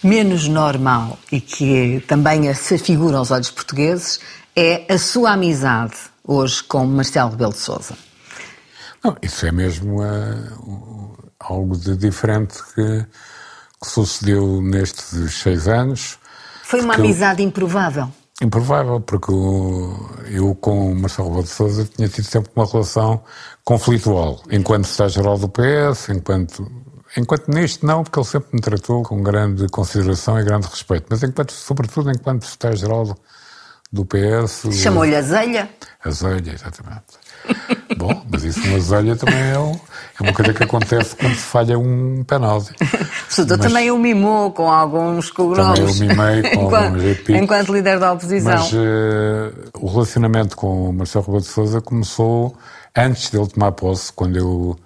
Menos 0.00 0.46
normal 0.46 1.18
e 1.32 1.40
que 1.40 2.04
também 2.06 2.54
se 2.54 2.78
figura 2.78 3.16
aos 3.16 3.32
olhos 3.32 3.50
portugueses 3.50 4.20
é 4.58 4.92
a 4.92 4.98
sua 4.98 5.34
amizade 5.34 5.94
hoje 6.26 6.64
com 6.64 6.84
Marcelo 6.84 7.30
Rebelo 7.30 7.52
de 7.52 7.60
Sousa? 7.60 7.96
Não, 9.04 9.16
isso 9.22 9.46
é 9.46 9.52
mesmo 9.52 10.02
uh, 10.02 11.16
algo 11.38 11.76
de 11.76 11.96
diferente 11.96 12.56
que, 12.74 13.06
que, 13.80 13.88
sucedeu 13.88 14.60
nestes 14.60 15.34
seis 15.34 15.68
anos. 15.68 16.18
Foi 16.64 16.80
uma 16.80 16.94
amizade 16.94 17.40
eu, 17.40 17.48
improvável? 17.48 18.08
Improvável, 18.42 19.00
porque 19.00 19.30
eu, 19.30 20.10
eu 20.28 20.54
com 20.56 20.90
o 20.90 20.96
Marcelo 20.96 21.28
Rebelo 21.28 21.44
de 21.44 21.50
Sousa 21.50 21.88
tinha 21.96 22.08
tido 22.08 22.24
sempre 22.24 22.50
uma 22.56 22.66
relação 22.66 23.22
conflitual, 23.64 24.42
enquanto 24.50 24.86
Estado-Geral 24.86 25.38
do 25.38 25.48
PS, 25.48 26.08
enquanto 26.08 26.68
Enquanto 27.16 27.48
neste 27.48 27.86
não, 27.86 28.04
porque 28.04 28.18
ele 28.18 28.26
sempre 28.26 28.50
me 28.52 28.60
tratou 28.60 29.02
com 29.02 29.22
grande 29.22 29.66
consideração 29.68 30.38
e 30.38 30.44
grande 30.44 30.66
respeito, 30.66 31.06
mas 31.08 31.22
enquanto, 31.22 31.52
sobretudo 31.52 32.10
enquanto 32.10 32.42
Estado-Geral 32.42 33.16
do 33.90 34.04
PS. 34.04 34.68
Chamou-lhe 34.72 35.16
azelha? 35.16 35.68
Azelha, 36.04 36.52
exatamente. 36.52 37.04
Bom, 37.96 38.24
mas 38.30 38.44
isso 38.44 38.60
uma 38.66 38.76
azelha 38.76 39.16
também 39.16 39.38
é, 39.38 39.52
é, 39.54 40.22
uma 40.22 40.32
coisa 40.32 40.52
que 40.52 40.62
acontece 40.62 41.16
quando 41.16 41.34
se 41.34 41.42
falha 41.42 41.78
um 41.78 42.22
penalti. 42.24 42.74
O 43.28 43.32
senhor 43.32 43.58
também 43.58 43.90
o 43.90 43.98
mimou 43.98 44.52
com 44.52 44.70
alguns 44.70 45.30
cogrones. 45.30 45.98
Também 45.98 46.14
o 46.14 46.16
mimei 46.16 46.42
com 46.42 46.62
enquanto, 46.66 46.84
alguns 46.84 47.04
epítetos. 47.04 47.42
Enquanto 47.42 47.72
líder 47.72 47.98
da 47.98 48.12
oposição. 48.12 48.52
Mas 48.52 48.72
uh, 48.72 49.70
o 49.80 49.90
relacionamento 49.90 50.56
com 50.56 50.90
o 50.90 50.92
Marcelo 50.92 51.24
Rebelo 51.24 51.42
de 51.42 51.48
Sousa 51.48 51.80
começou 51.80 52.56
antes 52.94 53.30
dele 53.30 53.48
tomar 53.48 53.72
posse, 53.72 54.12
quando 54.12 54.36
eu 54.36 54.78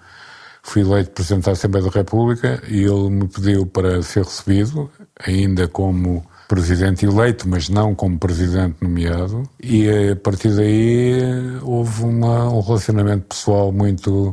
fui 0.61 0.81
eleito 0.81 1.11
Presidente 1.11 1.45
da 1.45 1.51
Assembleia 1.51 1.85
da 1.85 1.91
República 1.91 2.63
e 2.67 2.83
ele 2.83 3.09
me 3.09 3.27
pediu 3.27 3.65
para 3.65 4.01
ser 4.01 4.23
recebido, 4.23 4.89
ainda 5.19 5.67
como 5.67 6.25
presidente 6.47 7.05
eleito, 7.05 7.47
mas 7.47 7.69
não 7.69 7.95
como 7.95 8.17
presidente 8.17 8.75
nomeado, 8.81 9.43
e 9.61 9.89
a 10.11 10.15
partir 10.15 10.49
daí 10.49 11.19
houve 11.61 12.03
uma, 12.03 12.49
um 12.49 12.61
relacionamento 12.61 13.25
pessoal 13.27 13.71
muito, 13.71 14.31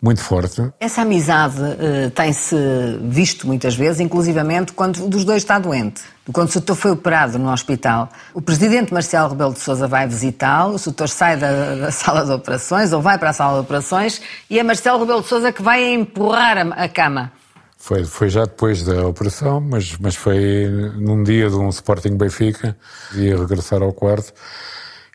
muito 0.00 0.20
forte. 0.20 0.62
Essa 0.78 1.02
amizade 1.02 1.56
eh, 1.78 2.10
tem-se 2.14 2.56
visto 3.02 3.46
muitas 3.46 3.74
vezes, 3.74 4.00
inclusivamente 4.00 4.72
quando 4.72 5.02
um 5.04 5.08
dos 5.08 5.24
dois 5.24 5.42
está 5.42 5.58
doente. 5.58 6.02
Quando 6.32 6.48
o 6.48 6.52
Soutor 6.52 6.76
foi 6.76 6.90
operado 6.90 7.38
no 7.38 7.52
hospital, 7.52 8.08
o 8.32 8.40
presidente 8.40 8.92
Marcelo 8.92 9.28
Rebelo 9.30 9.52
de 9.52 9.60
Sousa 9.60 9.86
vai 9.86 10.06
visitá-lo, 10.06 10.74
o 10.74 10.78
Soutor 10.78 11.08
sai 11.08 11.36
da, 11.36 11.76
da 11.76 11.90
sala 11.90 12.24
de 12.24 12.32
operações, 12.32 12.92
ou 12.92 13.00
vai 13.00 13.18
para 13.18 13.30
a 13.30 13.32
sala 13.32 13.54
de 13.54 13.60
operações, 13.60 14.20
e 14.48 14.58
é 14.58 14.62
Marcelo 14.62 14.98
Rebelo 14.98 15.22
de 15.22 15.28
Sousa 15.28 15.52
que 15.52 15.62
vai 15.62 15.92
empurrar 15.92 16.58
a, 16.58 16.84
a 16.84 16.88
cama. 16.88 17.32
Foi, 17.84 18.02
foi 18.02 18.30
já 18.30 18.46
depois 18.46 18.82
da 18.82 19.06
operação, 19.06 19.60
mas, 19.60 19.98
mas 19.98 20.16
foi 20.16 20.66
num 20.96 21.22
dia 21.22 21.50
de 21.50 21.56
um 21.56 21.68
Sporting 21.68 22.16
Benfica, 22.16 22.74
ia 23.14 23.36
regressar 23.36 23.82
ao 23.82 23.92
quarto 23.92 24.32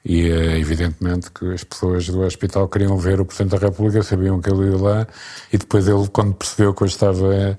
e 0.05 0.29
é 0.29 0.59
evidentemente 0.59 1.31
que 1.31 1.51
as 1.51 1.63
pessoas 1.63 2.07
do 2.07 2.21
hospital 2.21 2.69
queriam 2.69 2.95
ver 2.95 3.19
o 3.19 3.25
Presidente 3.25 3.59
da 3.59 3.67
República, 3.67 4.03
sabiam 4.03 4.39
que 4.39 4.51
ele 4.51 4.69
ia 4.69 4.77
lá 4.77 5.07
e 5.51 5.57
depois 5.57 5.87
ele, 5.87 6.07
quando 6.09 6.35
percebeu 6.35 6.71
que 6.71 6.83
eu 6.83 6.87
estava 6.87 7.57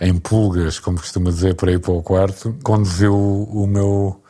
em 0.00 0.16
pulgas, 0.16 0.78
como 0.78 0.98
costuma 0.98 1.32
dizer, 1.32 1.56
para 1.56 1.72
ir 1.72 1.80
para 1.80 1.94
o 1.94 2.00
quarto, 2.00 2.56
conduziu 2.62 3.16
o 3.16 3.66
meu 3.66 4.21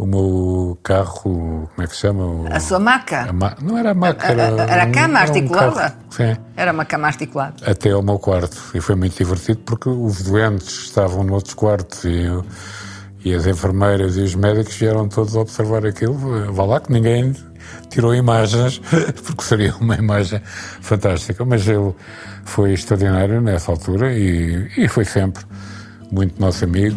o 0.00 0.06
meu 0.06 0.78
carro, 0.82 1.68
como 1.74 1.82
é 1.82 1.86
que 1.86 1.94
se 1.94 2.00
chama? 2.00 2.48
A 2.48 2.58
sua 2.58 2.78
maca? 2.78 3.30
Ma... 3.34 3.54
Não 3.60 3.76
era 3.76 3.90
a 3.90 3.94
maca, 3.94 4.28
era, 4.28 4.44
era 4.62 4.82
a 4.84 4.90
cama 4.90 5.20
articulada? 5.20 5.94
Um 6.08 6.10
Sim. 6.10 6.36
Era 6.56 6.72
uma 6.72 6.86
cama 6.86 7.06
articulada. 7.06 7.70
Até 7.70 7.90
ao 7.90 8.02
meu 8.02 8.18
quarto. 8.18 8.56
E 8.74 8.80
foi 8.80 8.94
muito 8.94 9.18
divertido 9.18 9.58
porque 9.58 9.90
os 9.90 10.22
doentes 10.22 10.84
estavam 10.84 11.22
noutros 11.22 11.52
quartos 11.52 12.04
e, 12.04 12.24
e 13.22 13.34
as 13.34 13.46
enfermeiras 13.46 14.16
e 14.16 14.22
os 14.22 14.34
médicos 14.34 14.74
vieram 14.74 15.06
todos 15.06 15.36
observar 15.36 15.84
aquilo. 15.84 16.50
Vá 16.50 16.64
lá 16.64 16.80
que 16.80 16.90
ninguém 16.90 17.36
tirou 17.90 18.14
imagens, 18.14 18.80
porque 19.26 19.42
seria 19.42 19.74
uma 19.76 19.96
imagem 19.96 20.40
fantástica. 20.80 21.44
Mas 21.44 21.68
ele 21.68 21.94
foi 22.46 22.72
extraordinário 22.72 23.42
nessa 23.42 23.70
altura 23.70 24.14
e, 24.14 24.66
e 24.78 24.88
foi 24.88 25.04
sempre 25.04 25.44
muito 26.10 26.40
nosso 26.40 26.64
amigo. 26.64 26.96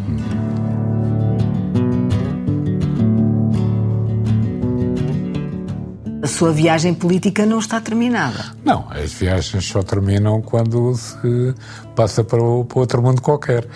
Sua 6.34 6.52
viagem 6.52 6.94
política 6.94 7.46
não 7.46 7.60
está 7.60 7.80
terminada. 7.80 8.54
Não, 8.66 8.88
as 8.90 9.14
viagens 9.14 9.66
só 9.66 9.84
terminam 9.84 10.42
quando 10.42 10.94
se 10.96 11.54
passa 11.96 12.24
para, 12.24 12.42
outro 12.42 13.02
mundo 13.02 13.22
qualquer. 13.22 13.68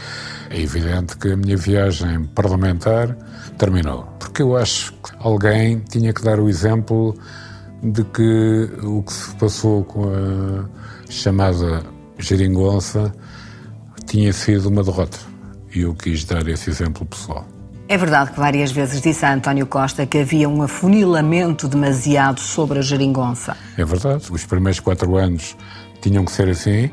É 0.50 0.60
evidente 0.60 1.16
que 1.18 1.32
a 1.32 1.38
minha 1.38 1.56
viagem 1.56 2.26
parlamentar 2.36 3.16
terminou, 3.58 4.04
porque 4.20 4.42
eu 4.42 4.58
acho 4.58 4.92
que 4.94 5.12
alguém 5.20 5.80
tinha 5.80 6.12
que 6.12 6.24
dar 6.24 6.40
o 6.40 6.50
exemplo 6.50 7.16
de 7.84 8.04
que 8.04 8.70
o 8.84 9.04
que 9.04 9.14
se 9.14 9.36
passou 9.36 9.84
com 9.84 10.06
a 10.10 10.66
chamada 11.10 11.84
geringonça 12.18 13.14
tinha 14.06 14.34
sido 14.34 14.70
uma 14.70 14.84
derrota. 14.84 15.20
E 15.74 15.82
eu 15.82 15.94
quis 15.94 16.26
dar 16.26 16.48
esse 16.48 16.70
exemplo 16.72 17.06
pessoal. 17.06 17.46
É 17.90 17.98
verdade 17.98 18.32
que 18.32 18.40
várias 18.40 18.70
vezes 18.70 19.02
disse 19.02 19.26
a 19.26 19.34
António 19.34 19.66
Costa 19.66 20.06
que 20.06 20.18
havia 20.18 20.50
um 20.50 20.62
afunilamento 20.62 21.70
demasiado 21.70 22.42
sobre 22.42 22.80
a 22.80 22.82
geringonça. 22.82 23.56
É 23.78 23.86
verdade. 23.86 24.26
Os 24.30 24.46
primeiros 24.46 24.82
quatro 24.82 25.16
anos 25.16 25.56
tinham 26.02 26.26
que 26.26 26.32
ser 26.34 26.50
assim, 26.50 26.92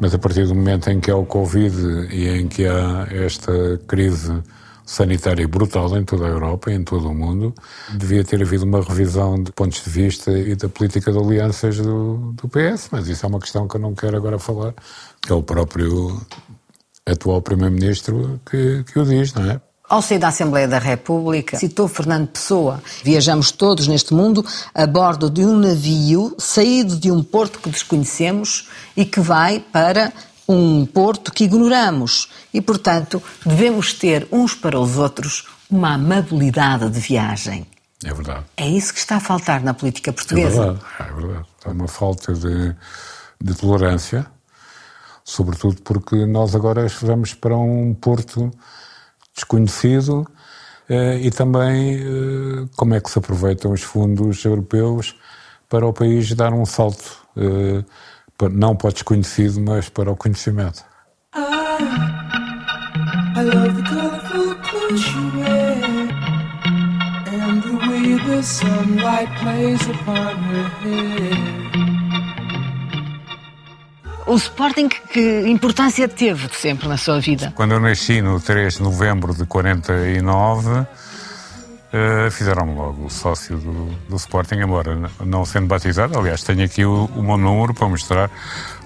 mas 0.00 0.14
a 0.14 0.18
partir 0.18 0.46
do 0.46 0.54
momento 0.54 0.88
em 0.88 0.98
que 0.98 1.10
há 1.10 1.16
o 1.16 1.26
Covid 1.26 2.08
e 2.10 2.28
em 2.28 2.48
que 2.48 2.66
há 2.66 3.06
esta 3.10 3.78
crise 3.86 4.42
sanitária 4.86 5.46
brutal 5.46 5.94
em 5.96 6.04
toda 6.04 6.24
a 6.24 6.28
Europa 6.28 6.70
e 6.70 6.74
em 6.74 6.84
todo 6.84 7.08
o 7.08 7.14
mundo, 7.14 7.54
devia 7.94 8.24
ter 8.24 8.40
havido 8.40 8.64
uma 8.64 8.82
revisão 8.82 9.42
de 9.42 9.52
pontos 9.52 9.84
de 9.84 9.90
vista 9.90 10.30
e 10.30 10.54
da 10.54 10.70
política 10.70 11.12
de 11.12 11.18
alianças 11.18 11.76
do, 11.78 12.32
do 12.32 12.48
PS, 12.48 12.88
mas 12.90 13.08
isso 13.08 13.24
é 13.24 13.28
uma 13.28 13.40
questão 13.40 13.68
que 13.68 13.76
eu 13.76 13.80
não 13.80 13.94
quero 13.94 14.16
agora 14.16 14.38
falar, 14.38 14.74
que 15.20 15.32
é 15.32 15.34
o 15.34 15.42
próprio 15.42 16.20
atual 17.06 17.42
Primeiro-Ministro 17.42 18.40
que, 18.50 18.84
que 18.84 18.98
o 18.98 19.04
diz, 19.04 19.32
não 19.34 19.50
é? 19.50 19.60
Ao 19.86 20.00
sair 20.00 20.18
da 20.18 20.28
Assembleia 20.28 20.66
da 20.66 20.78
República, 20.78 21.58
citou 21.58 21.86
Fernando 21.88 22.28
Pessoa. 22.28 22.82
Viajamos 23.02 23.52
todos 23.52 23.86
neste 23.86 24.14
mundo 24.14 24.44
a 24.74 24.86
bordo 24.86 25.28
de 25.28 25.44
um 25.44 25.58
navio 25.58 26.34
saído 26.38 26.96
de 26.96 27.10
um 27.10 27.22
porto 27.22 27.58
que 27.58 27.68
desconhecemos 27.68 28.68
e 28.96 29.04
que 29.04 29.20
vai 29.20 29.60
para 29.60 30.10
um 30.48 30.86
porto 30.86 31.30
que 31.30 31.44
ignoramos. 31.44 32.30
E, 32.52 32.62
portanto, 32.62 33.22
devemos 33.44 33.92
ter 33.92 34.26
uns 34.32 34.54
para 34.54 34.80
os 34.80 34.96
outros 34.96 35.46
uma 35.70 35.94
amabilidade 35.94 36.88
de 36.88 37.00
viagem. 37.00 37.66
É 38.02 38.12
verdade. 38.12 38.44
É 38.56 38.66
isso 38.66 38.92
que 38.92 38.98
está 38.98 39.16
a 39.16 39.20
faltar 39.20 39.62
na 39.62 39.74
política 39.74 40.14
portuguesa. 40.14 40.62
É 40.62 40.66
verdade, 40.66 40.80
é 40.98 41.12
verdade. 41.12 41.46
Há 41.62 41.70
uma 41.70 41.88
falta 41.88 42.32
de, 42.32 42.74
de 43.38 43.54
tolerância, 43.54 44.26
sobretudo 45.22 45.82
porque 45.82 46.24
nós 46.24 46.54
agora 46.54 46.86
vamos 47.02 47.34
para 47.34 47.54
um 47.54 47.92
porto 47.92 48.50
desconhecido 49.34 50.26
eh, 50.88 51.18
e 51.22 51.30
também 51.30 51.96
eh, 51.96 52.68
como 52.76 52.94
é 52.94 53.00
que 53.00 53.10
se 53.10 53.18
aproveitam 53.18 53.72
os 53.72 53.82
fundos 53.82 54.44
europeus 54.44 55.16
para 55.68 55.86
o 55.86 55.92
país 55.92 56.32
dar 56.34 56.52
um 56.52 56.64
salto, 56.64 57.18
eh, 57.36 57.84
não 58.52 58.76
para 58.76 58.90
o 58.90 58.92
desconhecido, 58.92 59.60
mas 59.60 59.88
para 59.88 60.10
o 60.10 60.16
conhecimento. 60.16 60.84
Love 63.36 63.82
the 68.26 68.42
sunlight 68.42 69.28
plays 69.38 69.86
upon 69.88 70.36
her 70.36 71.53
o 74.26 74.36
Sporting, 74.36 74.88
que 74.88 75.42
importância 75.46 76.08
teve 76.08 76.48
sempre 76.54 76.88
na 76.88 76.96
sua 76.96 77.20
vida? 77.20 77.52
Quando 77.54 77.72
eu 77.72 77.80
nasci, 77.80 78.22
no 78.22 78.40
3 78.40 78.74
de 78.74 78.82
novembro 78.82 79.34
de 79.34 79.44
49, 79.44 80.70
uh, 80.70 80.86
fizeram-me 82.30 82.74
logo 82.74 83.10
sócio 83.10 83.58
do, 83.58 83.86
do, 84.08 84.16
Sporting, 84.16 84.56
embora 84.56 85.10
não 85.24 85.44
sendo 85.44 85.66
batizado. 85.66 86.18
Aliás, 86.18 86.42
tenho 86.42 86.64
aqui 86.64 86.84
o, 86.84 87.04
o 87.14 87.22
meu 87.22 87.36
número 87.36 87.74
para 87.74 87.88
mostrar. 87.88 88.30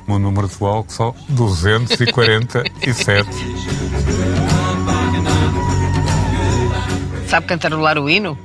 O 0.07 0.13
meu 0.13 0.19
número 0.19 0.47
atual, 0.47 0.85
que 0.85 0.93
só 0.93 1.15
247. 1.29 3.29
Sabe 7.29 7.47
cantarolar 7.47 7.99
o 7.99 8.09
hino? 8.09 8.39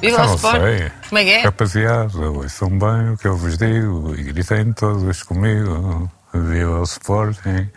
Viva 0.00 0.26
o 0.26 0.34
Sport! 0.34 0.60
Sei. 0.60 0.90
Como 1.08 1.18
é 1.18 1.24
que 1.24 1.30
é? 1.30 1.42
Rapaziada, 1.42 2.30
ouçam 2.30 2.68
bem 2.68 3.14
o 3.14 3.16
que 3.16 3.26
eu 3.26 3.36
vos 3.36 3.56
digo 3.56 4.14
e 4.14 4.24
gritem 4.24 4.72
todos 4.74 5.22
comigo. 5.22 6.10
Viva 6.42 6.80
o 6.80 6.82
Sporting. 6.82 7.70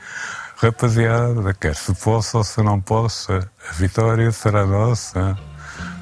Rapaziada, 0.58 1.54
quer 1.54 1.76
se 1.76 1.94
possa 1.94 2.40
ou 2.40 2.44
se 2.44 2.62
não 2.62 2.82
possa, 2.82 3.50
a 3.70 3.74
vitória 3.74 4.30
será 4.32 4.66
nossa. 4.66 5.38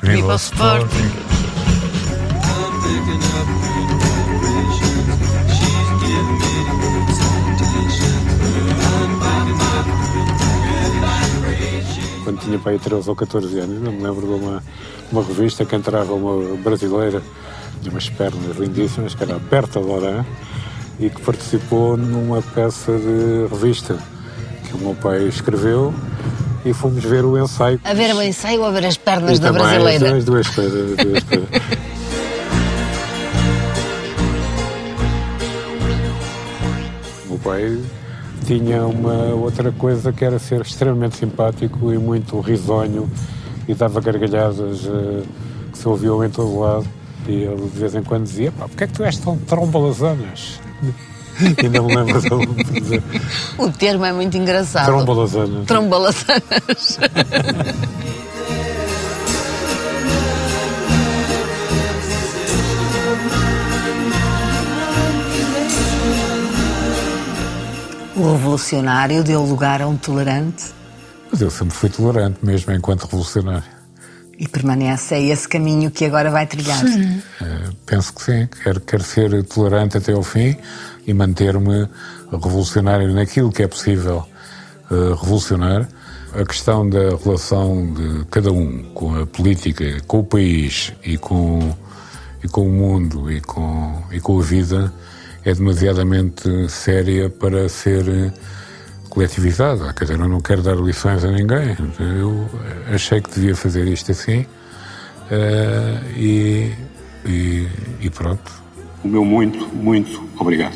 Viva, 0.02 0.16
Viva 0.16 0.34
o 0.34 0.36
Sporting. 0.36 0.86
Sporting. 0.86 1.38
Quando 12.24 12.40
tinha 12.42 12.60
para 12.60 12.72
aí 12.72 12.80
13 12.80 13.10
ou 13.10 13.16
14 13.16 13.60
anos, 13.60 13.82
não 13.82 13.92
me 13.92 14.02
lembro 14.02 14.28
de 14.28 14.34
uma, 14.34 14.64
uma 15.12 15.24
revista 15.24 15.64
que 15.64 15.76
entrava 15.76 16.14
uma 16.14 16.58
brasileira 16.58 17.22
de 17.82 17.90
umas 17.90 18.10
pernas 18.10 18.58
lindíssimas, 18.58 19.16
que 19.16 19.24
era 19.24 19.36
a 19.36 19.40
Berta 19.40 19.80
Loran, 19.80 20.26
e 21.00 21.10
que 21.10 21.22
participou 21.22 21.96
numa 21.96 22.42
peça 22.42 22.92
de 22.92 23.48
revista 23.52 23.98
que 24.68 24.76
o 24.76 24.80
meu 24.80 24.96
pai 24.96 25.28
escreveu 25.28 25.94
e 26.66 26.74
fomos 26.74 27.04
ver 27.04 27.24
o 27.24 27.38
ensaio. 27.38 27.80
A 27.84 27.94
ver 27.94 28.14
o 28.16 28.22
ensaio 28.22 28.60
ou 28.62 28.66
a 28.68 28.72
ver 28.72 28.86
as 28.86 28.98
pernas 28.98 29.38
e 29.38 29.42
da 29.42 29.52
brasileira? 29.52 30.16
As 30.16 30.26
duas 30.26 30.48
coisas. 30.50 30.92
As 30.92 31.06
duas 31.06 31.24
coisas. 31.24 31.48
o 37.26 37.30
meu 37.30 37.40
pai 37.40 37.80
tinha 38.46 38.86
uma 38.86 39.36
outra 39.36 39.72
coisa 39.72 40.12
que 40.12 40.26
era 40.26 40.40
ser 40.40 40.62
extremamente 40.62 41.18
simpático 41.18 41.94
e 41.94 41.98
muito 41.98 42.40
risonho 42.40 43.10
e 43.68 43.74
dava 43.74 44.00
gargalhadas 44.02 44.86
uh, 44.86 45.24
que 45.72 45.78
se 45.78 45.88
ouviam 45.88 46.24
em 46.24 46.30
todo 46.30 46.60
lado. 46.60 46.88
E 47.28 47.44
ele 47.44 47.70
de 47.70 47.80
vez 47.80 47.94
em 47.94 48.04
quando 48.04 48.24
dizia: 48.24 48.52
pá, 48.52 48.68
porquê 48.68 48.86
é 48.86 48.88
que 48.88 48.94
tu 48.94 49.04
és 49.04 49.18
tão 49.18 49.38
trombalazanas? 49.38 50.60
Ainda 51.40 51.82
me 51.82 51.96
lembro 51.96 52.20
de 52.22 52.64
dizer. 52.82 53.04
O 53.58 53.70
termo 53.72 54.06
é 54.06 54.12
muito 54.12 54.36
engraçado. 54.38 54.86
Trombalazanas. 54.86 55.66
Trombalazanas. 55.66 57.00
O 68.18 68.32
revolucionário 68.32 69.24
deu 69.24 69.44
lugar 69.44 69.80
a 69.80 69.88
um 69.88 69.96
tolerante? 69.96 70.74
Mas 71.32 71.40
eu 71.40 71.52
sempre 71.52 71.76
fui 71.76 71.88
tolerante, 71.88 72.40
mesmo 72.42 72.74
enquanto 72.74 73.04
revolucionário. 73.04 73.77
E 74.40 74.48
permanece, 74.48 75.16
é 75.16 75.22
esse 75.24 75.48
caminho 75.48 75.90
que 75.90 76.06
agora 76.06 76.30
vai 76.30 76.46
trilhar. 76.46 76.78
Sim. 76.78 77.18
Uh, 77.42 77.74
penso 77.86 78.14
que 78.14 78.22
sim. 78.22 78.48
Quero, 78.64 78.80
quero 78.82 79.04
ser 79.04 79.44
tolerante 79.44 79.98
até 79.98 80.14
ao 80.14 80.22
fim 80.22 80.56
e 81.08 81.14
manter-me 81.14 81.88
revolucionário 82.32 83.12
naquilo 83.14 83.52
que 83.52 83.64
é 83.64 83.68
possível 83.68 84.28
uh, 84.92 85.16
revolucionar. 85.16 85.88
A 86.34 86.46
questão 86.46 86.88
da 86.88 87.16
relação 87.24 87.94
de 87.94 88.26
cada 88.26 88.52
um 88.52 88.84
com 88.94 89.22
a 89.22 89.26
política, 89.26 89.98
com 90.06 90.20
o 90.20 90.24
país 90.24 90.94
e 91.04 91.18
com, 91.18 91.76
e 92.44 92.48
com 92.48 92.68
o 92.68 92.72
mundo 92.72 93.32
e 93.32 93.42
com, 93.42 94.04
e 94.12 94.20
com 94.20 94.40
a 94.40 94.44
vida 94.44 94.94
é 95.44 95.54
demasiadamente 95.54 96.70
séria 96.70 97.30
para 97.30 97.70
ser 97.70 98.34
coletivizada. 99.08 99.94
Quer 99.94 100.06
dizer, 100.06 100.20
eu 100.20 100.28
não 100.28 100.42
quero 100.42 100.62
dar 100.62 100.76
lições 100.76 101.24
a 101.24 101.32
ninguém. 101.32 101.76
Eu 102.00 102.50
achei 102.94 103.22
que 103.22 103.30
devia 103.32 103.56
fazer 103.56 103.88
isto 103.88 104.12
assim 104.12 104.42
uh, 104.42 106.10
e, 106.16 106.74
e, 107.26 107.68
e 108.02 108.10
pronto. 108.10 108.52
O 109.04 109.08
meu 109.08 109.24
muito, 109.24 109.68
muito 109.76 110.28
obrigado. 110.40 110.76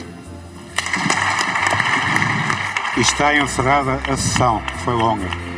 Está 2.98 3.36
encerrada 3.38 4.00
a 4.08 4.18
sessão. 4.18 4.62
Foi 4.84 4.94
longa. 4.94 5.51